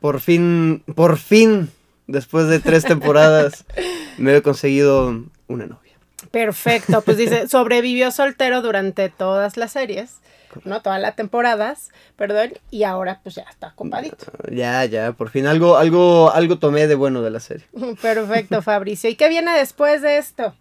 por 0.00 0.20
fin, 0.20 0.82
por 0.94 1.18
fin, 1.18 1.70
después 2.06 2.48
de 2.48 2.58
tres 2.58 2.84
temporadas, 2.84 3.64
me 4.18 4.36
he 4.36 4.42
conseguido 4.42 5.24
una 5.46 5.66
novia. 5.66 5.83
Perfecto, 6.34 7.00
pues 7.02 7.16
dice, 7.16 7.46
sobrevivió 7.48 8.10
soltero 8.10 8.60
durante 8.60 9.08
todas 9.08 9.56
las 9.56 9.70
series, 9.70 10.16
¿no? 10.64 10.82
Todas 10.82 11.00
las 11.00 11.14
temporadas, 11.14 11.92
perdón, 12.16 12.54
y 12.72 12.82
ahora 12.82 13.20
pues 13.22 13.36
ya 13.36 13.44
está 13.48 13.72
compadito. 13.76 14.26
Ya, 14.50 14.84
ya, 14.84 15.12
por 15.12 15.30
fin 15.30 15.46
algo, 15.46 15.76
algo, 15.76 16.32
algo 16.32 16.58
tomé 16.58 16.88
de 16.88 16.96
bueno 16.96 17.22
de 17.22 17.30
la 17.30 17.38
serie. 17.38 17.64
Perfecto, 18.02 18.62
Fabricio. 18.62 19.08
¿Y 19.08 19.14
qué 19.14 19.28
viene 19.28 19.56
después 19.56 20.02
de 20.02 20.18
esto? 20.18 20.56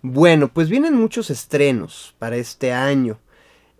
Bueno, 0.00 0.48
pues 0.48 0.70
vienen 0.70 0.94
muchos 0.94 1.28
estrenos 1.28 2.14
para 2.18 2.36
este 2.36 2.72
año. 2.72 3.18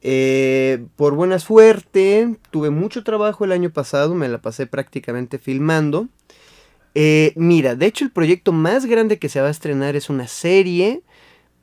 Eh, 0.03 0.85
por 0.97 1.15
buena 1.15 1.39
suerte, 1.39 2.37
tuve 2.51 2.69
mucho 2.69 3.03
trabajo 3.03 3.47
el 3.47 3.53
año 3.53 3.71
pasado, 3.71 4.15
me 4.15 4.29
la 4.29 4.43
pasé 4.43 4.67
prácticamente 4.67 5.39
filmando. 5.39 6.07
Eh, 6.95 7.33
mira, 7.37 7.77
de 7.77 7.87
hecho 7.87 8.05
el 8.05 8.11
proyecto 8.11 8.53
más 8.53 8.85
grande 8.85 9.19
que 9.19 9.31
se 9.31 9.41
va 9.41 9.49
a 9.49 9.53
estrenar 9.53 9.97
es 9.97 10.11
una 10.11 10.27
serie 10.27 11.03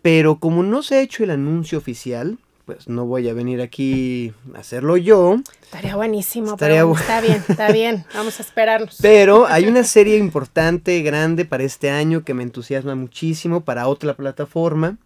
pero 0.07 0.39
como 0.39 0.63
no 0.63 0.83
se 0.83 0.95
ha 0.95 1.01
hecho 1.01 1.25
el 1.25 1.31
anuncio 1.31 1.77
oficial, 1.77 2.37
pues 2.63 2.87
no 2.87 3.05
voy 3.05 3.27
a 3.27 3.33
venir 3.33 3.59
aquí 3.59 4.31
a 4.55 4.59
hacerlo 4.59 4.95
yo. 4.95 5.35
Estaría 5.61 5.97
buenísimo, 5.97 6.55
pero 6.55 6.95
está 6.95 7.19
bien, 7.19 7.43
está 7.45 7.73
bien, 7.73 8.05
vamos 8.13 8.39
a 8.39 8.43
esperarnos. 8.43 8.99
Pero 9.01 9.47
hay 9.47 9.65
una 9.65 9.83
serie 9.83 10.15
importante, 10.15 11.01
grande 11.01 11.43
para 11.43 11.65
este 11.65 11.89
año 11.89 12.23
que 12.23 12.33
me 12.33 12.43
entusiasma 12.43 12.95
muchísimo 12.95 13.65
para 13.65 13.89
otra 13.89 14.15
plataforma. 14.15 14.97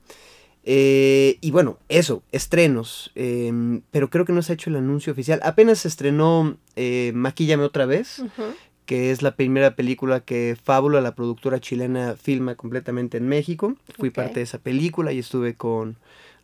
Eh, 0.63 1.39
y 1.41 1.50
bueno, 1.50 1.79
eso, 1.89 2.22
estrenos. 2.31 3.12
Em, 3.15 3.81
pero 3.89 4.12
creo 4.12 4.25
que 4.25 4.34
no 4.34 4.43
se 4.43 4.51
ha 4.51 4.53
hecho 4.53 4.70
el 4.70 4.75
anuncio 4.75 5.13
oficial. 5.13 5.39
Apenas 5.41 5.79
se 5.79 5.88
estrenó 5.88 6.58
eh, 6.75 7.12
Maquíllame 7.15 7.63
otra 7.63 7.88
vez, 7.88 8.22
que 8.85 9.11
es 9.11 9.21
la 9.21 9.35
primera 9.35 9.75
película 9.75 10.19
que 10.19 10.57
Fábula, 10.61 11.01
la 11.01 11.15
productora 11.15 11.59
chilena, 11.59 12.15
filma 12.15 12.55
completamente 12.55 13.17
en 13.17 13.27
México. 13.27 13.75
Fui 13.97 14.09
parte 14.09 14.35
de 14.35 14.41
esa 14.41 14.57
película 14.57 15.11
y 15.11 15.19
estuve 15.19 15.55
con 15.55 15.97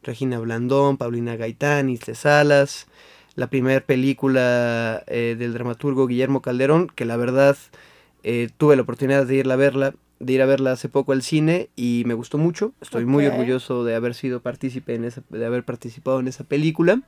Regina 0.04 0.40
Blandón, 0.40 0.98
Paulina 0.98 1.36
Gaitán, 1.36 1.90
Isle 1.90 2.16
Salas. 2.16 2.88
La 3.36 3.48
primera 3.48 3.82
película 3.82 5.04
eh, 5.08 5.36
del 5.38 5.54
dramaturgo 5.54 6.08
Guillermo 6.08 6.42
Calderón, 6.42 6.88
que 6.88 7.06
la 7.06 7.18
verdad 7.18 7.56
eh, 8.24 8.50
tuve 8.58 8.76
la 8.76 8.82
oportunidad 8.82 9.28
de 9.28 9.36
ir 9.36 9.52
a 9.52 9.56
verla, 9.56 9.94
de 10.20 10.34
ir 10.34 10.42
a 10.42 10.46
verla 10.46 10.72
hace 10.72 10.90
poco 10.90 11.12
al 11.12 11.22
cine 11.22 11.70
y 11.76 12.04
me 12.06 12.14
gustó 12.14 12.38
mucho. 12.38 12.74
Estoy 12.82 13.06
muy 13.06 13.26
orgulloso 13.28 13.84
de 13.84 13.96
haber 13.96 14.16
sido 14.16 14.42
partícipe 14.42 14.96
en 14.96 15.06
esa, 15.06 15.22
de 15.30 15.46
haber 15.46 15.64
participado 15.64 16.20
en 16.20 16.28
esa 16.28 16.44
película. 16.44 17.02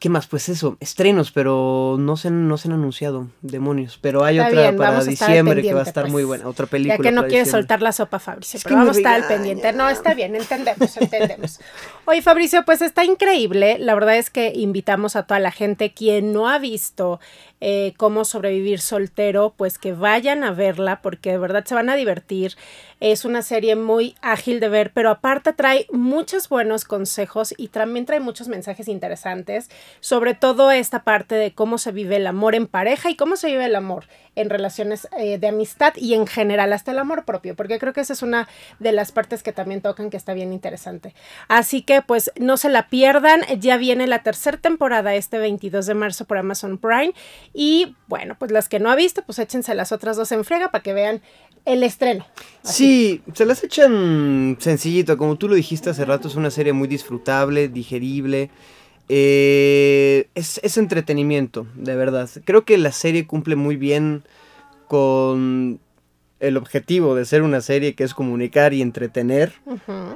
¿Qué 0.00 0.08
más? 0.08 0.26
Pues 0.26 0.48
eso, 0.48 0.78
estrenos, 0.80 1.30
pero 1.30 1.96
no 1.98 2.16
se, 2.16 2.28
han, 2.28 2.48
no 2.48 2.56
se 2.56 2.68
han 2.68 2.72
anunciado, 2.72 3.28
demonios. 3.42 3.98
Pero 4.00 4.24
hay 4.24 4.40
otra 4.40 4.74
para 4.74 5.04
diciembre 5.04 5.60
que 5.60 5.74
va 5.74 5.80
a 5.80 5.84
estar 5.84 6.04
muy 6.04 6.22
pues. 6.22 6.26
buena, 6.26 6.48
otra 6.48 6.64
película. 6.64 6.96
Ya 6.96 7.02
que 7.02 7.12
no 7.12 7.26
quieres 7.26 7.50
soltar 7.50 7.82
la 7.82 7.92
sopa, 7.92 8.18
Fabricio, 8.18 8.60
pero 8.64 8.76
vamos 8.76 8.96
a 8.96 8.98
estar 8.98 9.22
al 9.22 9.28
pendiente. 9.28 9.74
No, 9.74 9.90
está 9.90 10.14
bien, 10.14 10.34
entendemos, 10.34 10.96
entendemos. 10.96 11.60
Oye, 12.10 12.22
Fabricio, 12.22 12.64
pues 12.64 12.82
está 12.82 13.04
increíble. 13.04 13.78
La 13.78 13.94
verdad 13.94 14.16
es 14.16 14.30
que 14.30 14.52
invitamos 14.56 15.14
a 15.14 15.28
toda 15.28 15.38
la 15.38 15.52
gente 15.52 15.92
quien 15.94 16.32
no 16.32 16.48
ha 16.48 16.58
visto 16.58 17.20
eh, 17.60 17.94
cómo 17.98 18.24
sobrevivir 18.24 18.80
soltero, 18.80 19.54
pues 19.56 19.78
que 19.78 19.92
vayan 19.92 20.42
a 20.42 20.50
verla 20.50 21.02
porque 21.02 21.30
de 21.30 21.38
verdad 21.38 21.64
se 21.64 21.76
van 21.76 21.88
a 21.88 21.94
divertir. 21.94 22.56
Es 22.98 23.24
una 23.24 23.42
serie 23.42 23.76
muy 23.76 24.16
ágil 24.22 24.58
de 24.58 24.68
ver, 24.68 24.90
pero 24.92 25.10
aparte 25.10 25.52
trae 25.52 25.86
muchos 25.92 26.48
buenos 26.48 26.84
consejos 26.84 27.54
y 27.56 27.68
también 27.68 28.06
trae 28.06 28.18
muchos 28.18 28.48
mensajes 28.48 28.88
interesantes, 28.88 29.70
sobre 30.00 30.34
todo 30.34 30.72
esta 30.72 31.04
parte 31.04 31.36
de 31.36 31.54
cómo 31.54 31.78
se 31.78 31.92
vive 31.92 32.16
el 32.16 32.26
amor 32.26 32.56
en 32.56 32.66
pareja 32.66 33.08
y 33.10 33.14
cómo 33.14 33.36
se 33.36 33.46
vive 33.46 33.66
el 33.66 33.76
amor 33.76 34.06
en 34.40 34.50
relaciones 34.50 35.08
eh, 35.18 35.38
de 35.38 35.48
amistad 35.48 35.94
y 35.96 36.14
en 36.14 36.26
general 36.26 36.72
hasta 36.72 36.92
el 36.92 36.98
amor 36.98 37.24
propio, 37.24 37.54
porque 37.54 37.78
creo 37.78 37.92
que 37.92 38.00
esa 38.00 38.12
es 38.12 38.22
una 38.22 38.48
de 38.78 38.92
las 38.92 39.12
partes 39.12 39.42
que 39.42 39.52
también 39.52 39.80
tocan 39.80 40.10
que 40.10 40.16
está 40.16 40.34
bien 40.34 40.52
interesante. 40.52 41.14
Así 41.48 41.82
que 41.82 42.02
pues 42.02 42.32
no 42.38 42.56
se 42.56 42.68
la 42.68 42.88
pierdan, 42.88 43.42
ya 43.58 43.76
viene 43.76 44.06
la 44.06 44.22
tercera 44.22 44.58
temporada 44.58 45.14
este 45.14 45.38
22 45.38 45.86
de 45.86 45.94
marzo 45.94 46.24
por 46.24 46.38
Amazon 46.38 46.78
Prime 46.78 47.12
y 47.52 47.96
bueno, 48.06 48.36
pues 48.38 48.50
las 48.50 48.68
que 48.68 48.80
no 48.80 48.90
ha 48.90 48.96
visto, 48.96 49.22
pues 49.22 49.38
échense 49.38 49.74
las 49.74 49.92
otras 49.92 50.16
dos 50.16 50.32
en 50.32 50.44
frega 50.44 50.70
para 50.70 50.82
que 50.82 50.92
vean 50.92 51.22
el 51.64 51.82
estreno. 51.82 52.26
Sí, 52.62 53.22
se 53.34 53.44
las 53.44 53.62
echan 53.62 54.56
sencillito, 54.60 55.16
como 55.16 55.36
tú 55.36 55.48
lo 55.48 55.54
dijiste 55.54 55.90
hace 55.90 56.04
rato, 56.04 56.28
es 56.28 56.34
una 56.34 56.50
serie 56.50 56.72
muy 56.72 56.88
disfrutable, 56.88 57.68
digerible. 57.68 58.50
Eh, 59.12 60.28
es, 60.36 60.60
es 60.62 60.78
entretenimiento, 60.78 61.66
de 61.74 61.96
verdad. 61.96 62.30
Creo 62.44 62.64
que 62.64 62.78
la 62.78 62.92
serie 62.92 63.26
cumple 63.26 63.56
muy 63.56 63.74
bien 63.74 64.22
con 64.86 65.80
el 66.40 66.56
objetivo 66.56 67.14
de 67.14 67.26
ser 67.26 67.42
una 67.42 67.60
serie 67.60 67.94
que 67.94 68.02
es 68.02 68.14
comunicar 68.14 68.72
y 68.72 68.82
entretener. 68.82 69.52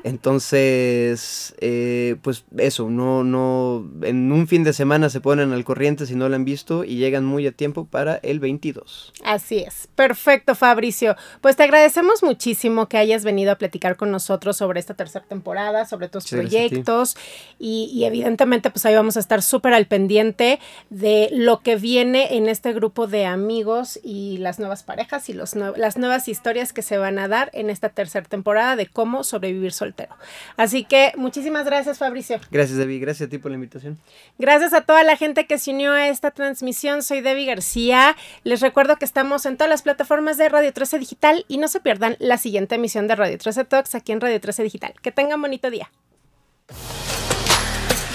Entonces, 0.03 1.55
eh, 1.59 2.17
pues 2.23 2.45
eso, 2.57 2.89
no, 2.89 3.25
no, 3.25 3.87
en 4.03 4.33
un 4.33 4.49
fin 4.49 4.65
de 4.65 4.73
semana 4.73 5.11
se 5.11 5.21
ponen 5.21 5.53
al 5.53 5.65
corriente 5.65 6.07
si 6.07 6.15
no 6.15 6.29
la 6.29 6.37
han 6.37 6.45
visto 6.45 6.85
y 6.85 6.97
llegan 6.97 7.25
muy 7.25 7.47
a 7.47 7.53
tiempo 7.53 7.85
para 7.85 8.17
el 8.17 8.41
22. 8.41 9.13
Así 9.23 9.59
es, 9.59 9.89
perfecto 9.95 10.55
Fabricio. 10.55 11.15
Pues 11.43 11.57
te 11.57 11.63
agradecemos 11.63 12.23
muchísimo 12.23 12.89
que 12.89 12.97
hayas 12.97 13.23
venido 13.23 13.53
a 13.53 13.57
platicar 13.57 13.97
con 13.97 14.11
nosotros 14.11 14.57
sobre 14.57 14.81
esta 14.81 14.95
tercera 14.95 15.27
temporada, 15.27 15.85
sobre 15.85 16.09
tus 16.09 16.29
proyectos 16.29 17.17
y, 17.59 18.03
evidentemente 18.05 18.71
pues 18.71 18.85
ahí 18.87 18.95
vamos 18.95 19.17
a 19.17 19.21
estar 19.21 19.43
súper 19.43 19.75
al 19.75 19.87
pendiente 19.87 20.59
de 20.91 21.29
lo 21.33 21.61
que 21.61 21.77
viene 21.77 22.37
en 22.37 22.49
este 22.49 22.73
grupo 22.73 23.07
de 23.07 23.27
amigos 23.27 23.99
y 24.03 24.39
las 24.39 24.59
nuevas 24.59 24.83
parejas 24.83 25.29
y 25.29 25.33
los 25.33 25.55
las 25.55 25.97
nuevas 25.97 26.14
historias 26.29 26.73
que 26.73 26.83
se 26.83 26.99
van 26.99 27.19
a 27.19 27.29
dar 27.29 27.51
en 27.53 27.71
esta 27.71 27.89
tercera 27.89 28.27
temporada 28.27 28.77
de 28.77 28.87
cómo 28.87 29.25
sobrevivir 29.25 29.73
soltero. 29.73 30.15
Así 30.57 30.85
que 30.85 31.13
muchísimas 31.17 31.65
gracias, 31.65 31.99
Fabricio. 31.99 32.41
Gracias, 32.51 32.79
Debbie. 32.79 32.99
Gracias 32.99 33.27
a 33.27 33.31
ti 33.31 33.39
por 33.39 33.51
la 33.51 33.57
invitación. 33.57 33.99
Gracias 34.39 34.73
a 34.73 34.83
toda 34.83 35.03
la 35.05 35.17
gente 35.17 35.47
que 35.47 35.59
se 35.59 35.73
unió 35.73 35.93
a 35.93 36.09
esta 36.09 36.31
transmisión. 36.31 37.03
Soy 37.03 37.21
Debbie 37.21 37.47
García. 37.47 38.17
Les 38.45 38.61
recuerdo 38.61 38.97
que 38.97 39.05
estamos 39.05 39.47
en 39.47 39.57
todas 39.57 39.71
las 39.71 39.83
plataformas 39.83 40.39
de 40.39 40.49
Radio 40.49 40.73
13 40.73 40.99
Digital 40.99 41.45
y 41.49 41.59
no 41.59 41.69
se 41.69 41.81
pierdan 41.81 42.17
la 42.19 42.39
siguiente 42.39 42.77
emisión 42.77 43.09
de 43.09 43.17
Radio 43.17 43.39
13 43.39 43.65
Talks 43.65 43.95
aquí 43.95 44.13
en 44.13 44.21
Radio 44.21 44.41
13 44.41 44.63
Digital. 44.63 44.95
Que 45.03 45.13
tengan 45.13 45.41
bonito 45.41 45.71
día. 45.71 45.91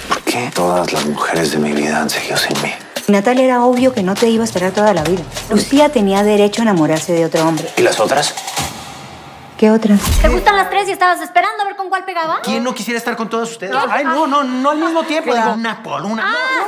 ¿Por 0.08 0.22
qué 0.24 0.50
todas 0.54 0.92
las 0.92 1.06
mujeres 1.06 1.52
de 1.52 1.58
mi 1.58 1.72
vida 1.72 2.00
han 2.02 2.10
seguido 2.10 2.36
sin 2.36 2.60
mí? 2.62 2.72
Natalia 3.10 3.44
era 3.44 3.64
obvio 3.64 3.92
que 3.92 4.02
no 4.02 4.14
te 4.14 4.28
iba 4.28 4.42
a 4.42 4.44
esperar 4.44 4.72
toda 4.72 4.94
la 4.94 5.02
vida. 5.02 5.22
Lucía 5.50 5.90
tenía 5.90 6.22
derecho 6.22 6.62
a 6.62 6.64
enamorarse 6.64 7.12
de 7.12 7.24
otro 7.24 7.46
hombre. 7.46 7.68
¿Y 7.76 7.82
las 7.82 8.00
otras? 8.00 8.34
¿Qué 9.56 9.70
otras? 9.70 10.00
¿Te 10.22 10.28
gustan 10.28 10.56
las 10.56 10.70
tres 10.70 10.88
y 10.88 10.92
estabas 10.92 11.20
esperando 11.20 11.62
a 11.62 11.66
ver 11.66 11.76
con 11.76 11.90
cuál 11.90 12.04
pegaba? 12.06 12.40
¿Quién 12.42 12.64
no 12.64 12.74
quisiera 12.74 12.96
estar 12.96 13.14
con 13.14 13.28
todos 13.28 13.50
ustedes? 13.50 13.76
Ay, 13.90 14.04
no, 14.04 14.26
no, 14.26 14.42
no 14.42 14.70
al 14.70 14.78
mismo 14.78 15.02
tiempo. 15.02 15.34
Digo, 15.34 15.52
una 15.52 15.82
por 15.82 16.02
una. 16.02 16.24
Ah. 16.26 16.66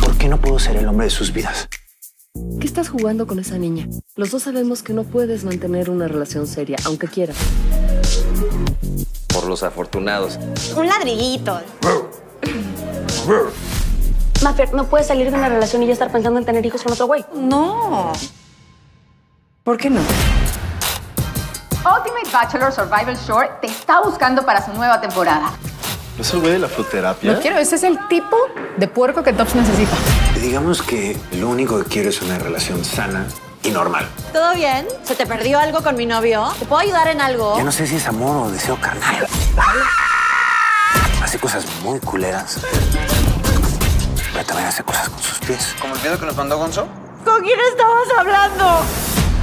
¿Por 0.00 0.16
qué 0.16 0.26
no 0.26 0.40
puedo 0.40 0.58
ser 0.58 0.76
el 0.76 0.88
hombre 0.88 1.04
de 1.04 1.10
sus 1.10 1.32
vidas? 1.32 1.68
¿Qué 2.58 2.66
estás 2.66 2.88
jugando 2.88 3.26
con 3.26 3.38
esa 3.38 3.58
niña? 3.58 3.86
Los 4.16 4.30
dos 4.30 4.44
sabemos 4.44 4.82
que 4.82 4.94
no 4.94 5.04
puedes 5.04 5.44
mantener 5.44 5.90
una 5.90 6.08
relación 6.08 6.46
seria, 6.46 6.78
aunque 6.86 7.08
quieras. 7.08 7.36
Por 9.26 9.44
los 9.44 9.62
afortunados. 9.62 10.38
Un 10.74 10.86
ladrillito. 10.86 11.60
Maffer, 14.42 14.74
no 14.74 14.84
puedes 14.86 15.06
salir 15.06 15.30
de 15.30 15.36
una 15.36 15.48
relación 15.48 15.82
y 15.82 15.86
ya 15.86 15.92
estar 15.92 16.10
pensando 16.10 16.38
en 16.38 16.44
tener 16.44 16.64
hijos 16.66 16.82
con 16.82 16.92
otro 16.92 17.06
güey. 17.06 17.24
No. 17.34 18.12
¿Por 19.62 19.76
qué 19.76 19.88
no? 19.88 20.00
Ultimate 21.84 22.30
Bachelor 22.32 22.72
Survival 22.72 23.16
Shore 23.16 23.50
te 23.60 23.68
está 23.68 24.00
buscando 24.00 24.44
para 24.44 24.64
su 24.64 24.72
nueva 24.72 25.00
temporada. 25.00 25.52
¿No 26.16 26.22
es 26.22 26.32
el 26.32 26.40
güey 26.40 26.52
de 26.52 26.58
la 26.58 26.68
fruterapia? 26.68 27.32
No 27.32 27.40
quiero, 27.40 27.58
ese 27.58 27.76
es 27.76 27.84
el 27.84 27.98
tipo 28.08 28.36
de 28.76 28.88
puerco 28.88 29.22
que 29.22 29.32
Tops 29.32 29.54
necesita. 29.54 29.96
Digamos 30.40 30.82
que 30.82 31.16
lo 31.32 31.48
único 31.48 31.78
que 31.78 31.84
quiero 31.84 32.10
es 32.10 32.20
una 32.20 32.38
relación 32.38 32.84
sana 32.84 33.26
y 33.62 33.70
normal. 33.70 34.08
¿Todo 34.32 34.54
bien? 34.54 34.86
¿Se 35.04 35.14
te 35.14 35.26
perdió 35.26 35.58
algo 35.60 35.82
con 35.82 35.96
mi 35.96 36.06
novio? 36.06 36.52
¿Te 36.58 36.66
puedo 36.66 36.80
ayudar 36.80 37.08
en 37.08 37.20
algo? 37.20 37.56
Ya 37.56 37.64
no 37.64 37.72
sé 37.72 37.86
si 37.86 37.96
es 37.96 38.06
amor 38.08 38.48
o 38.48 38.50
deseo 38.50 38.76
carnal. 38.80 39.26
Hace 41.22 41.38
cosas 41.38 41.64
muy 41.82 42.00
culeras 42.00 42.60
pero 44.32 44.44
también 44.44 44.68
hace 44.68 44.82
cosas 44.82 45.08
con 45.08 45.22
sus 45.22 45.38
pies. 45.40 45.74
¿Como 45.80 45.94
el 45.94 46.00
video 46.00 46.18
que 46.18 46.26
nos 46.26 46.36
mandó 46.36 46.58
Gonzo? 46.58 46.86
¿Con 47.24 47.40
quién 47.42 47.58
estabas 47.70 48.08
hablando? 48.18 48.84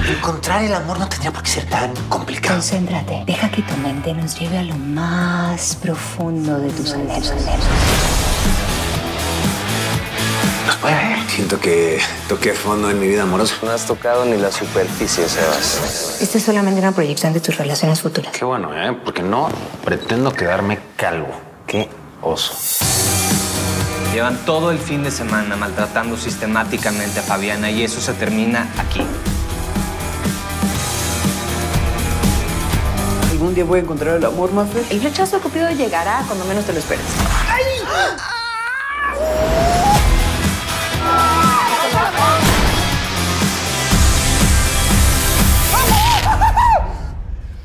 Encontrar 0.07 0.63
el 0.63 0.73
amor 0.73 0.97
no 0.97 1.07
tendría 1.07 1.31
por 1.31 1.43
qué 1.43 1.49
ser 1.49 1.65
tan 1.69 1.93
complicado. 2.07 2.55
Concéntrate. 2.55 3.23
Deja 3.25 3.49
que 3.51 3.61
tu 3.61 3.75
mente 3.77 4.13
nos 4.13 4.39
lleve 4.39 4.57
a 4.57 4.63
lo 4.63 4.75
más 4.75 5.75
profundo 5.75 6.57
de 6.57 6.69
tus 6.71 6.93
anhelos. 6.93 7.33
Nos 10.65 10.75
puede 10.77 10.95
ver. 10.95 11.19
Siento 11.29 11.59
que 11.59 11.99
toqué 12.27 12.53
fondo 12.53 12.89
en 12.89 12.99
mi 12.99 13.07
vida 13.07 13.23
amorosa. 13.23 13.55
No 13.61 13.71
has 13.71 13.85
tocado 13.85 14.25
ni 14.25 14.37
la 14.37 14.51
superficie, 14.51 15.27
Sebas. 15.27 16.17
Esta 16.21 16.37
es 16.37 16.43
solamente 16.43 16.79
una 16.79 16.91
proyección 16.91 17.33
de 17.33 17.39
tus 17.39 17.57
relaciones 17.57 18.01
futuras. 18.01 18.31
Qué 18.31 18.45
bueno, 18.45 18.73
¿eh? 18.75 18.97
Porque 19.03 19.21
no 19.21 19.49
pretendo 19.85 20.33
quedarme 20.33 20.79
calvo. 20.95 21.29
Qué 21.67 21.89
oso. 22.21 22.53
Llevan 24.19 24.45
todo 24.45 24.71
el 24.71 24.79
fin 24.79 25.01
de 25.01 25.11
semana 25.11 25.55
maltratando 25.55 26.17
sistemáticamente 26.17 27.21
a 27.21 27.23
Fabiana 27.23 27.71
y 27.71 27.83
eso 27.83 28.01
se 28.01 28.11
termina 28.11 28.69
aquí. 28.77 29.01
¿Algún 33.31 33.55
día 33.55 33.63
voy 33.63 33.79
a 33.79 33.83
encontrar 33.83 34.17
el 34.17 34.25
amor, 34.25 34.51
Maffer? 34.51 34.83
El 34.89 35.01
rechazo 35.01 35.37
de 35.37 35.41
Cupido 35.41 35.71
llegará 35.71 36.21
cuando 36.27 36.43
menos 36.43 36.65
te 36.65 36.73
lo 36.73 36.79
esperes. 36.79 37.05
¡Ay! 37.47 37.63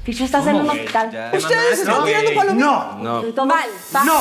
Ficho, 0.04 0.22
estás 0.22 0.46
en 0.46 0.56
un 0.56 0.68
hospital. 0.68 1.32
Ustedes 1.34 1.80
están 1.80 2.04
tirando 2.04 2.34
palomitas. 2.34 2.54
No, 2.54 2.98
no. 2.98 3.46
Mal, 3.46 3.68
no. 4.04 4.20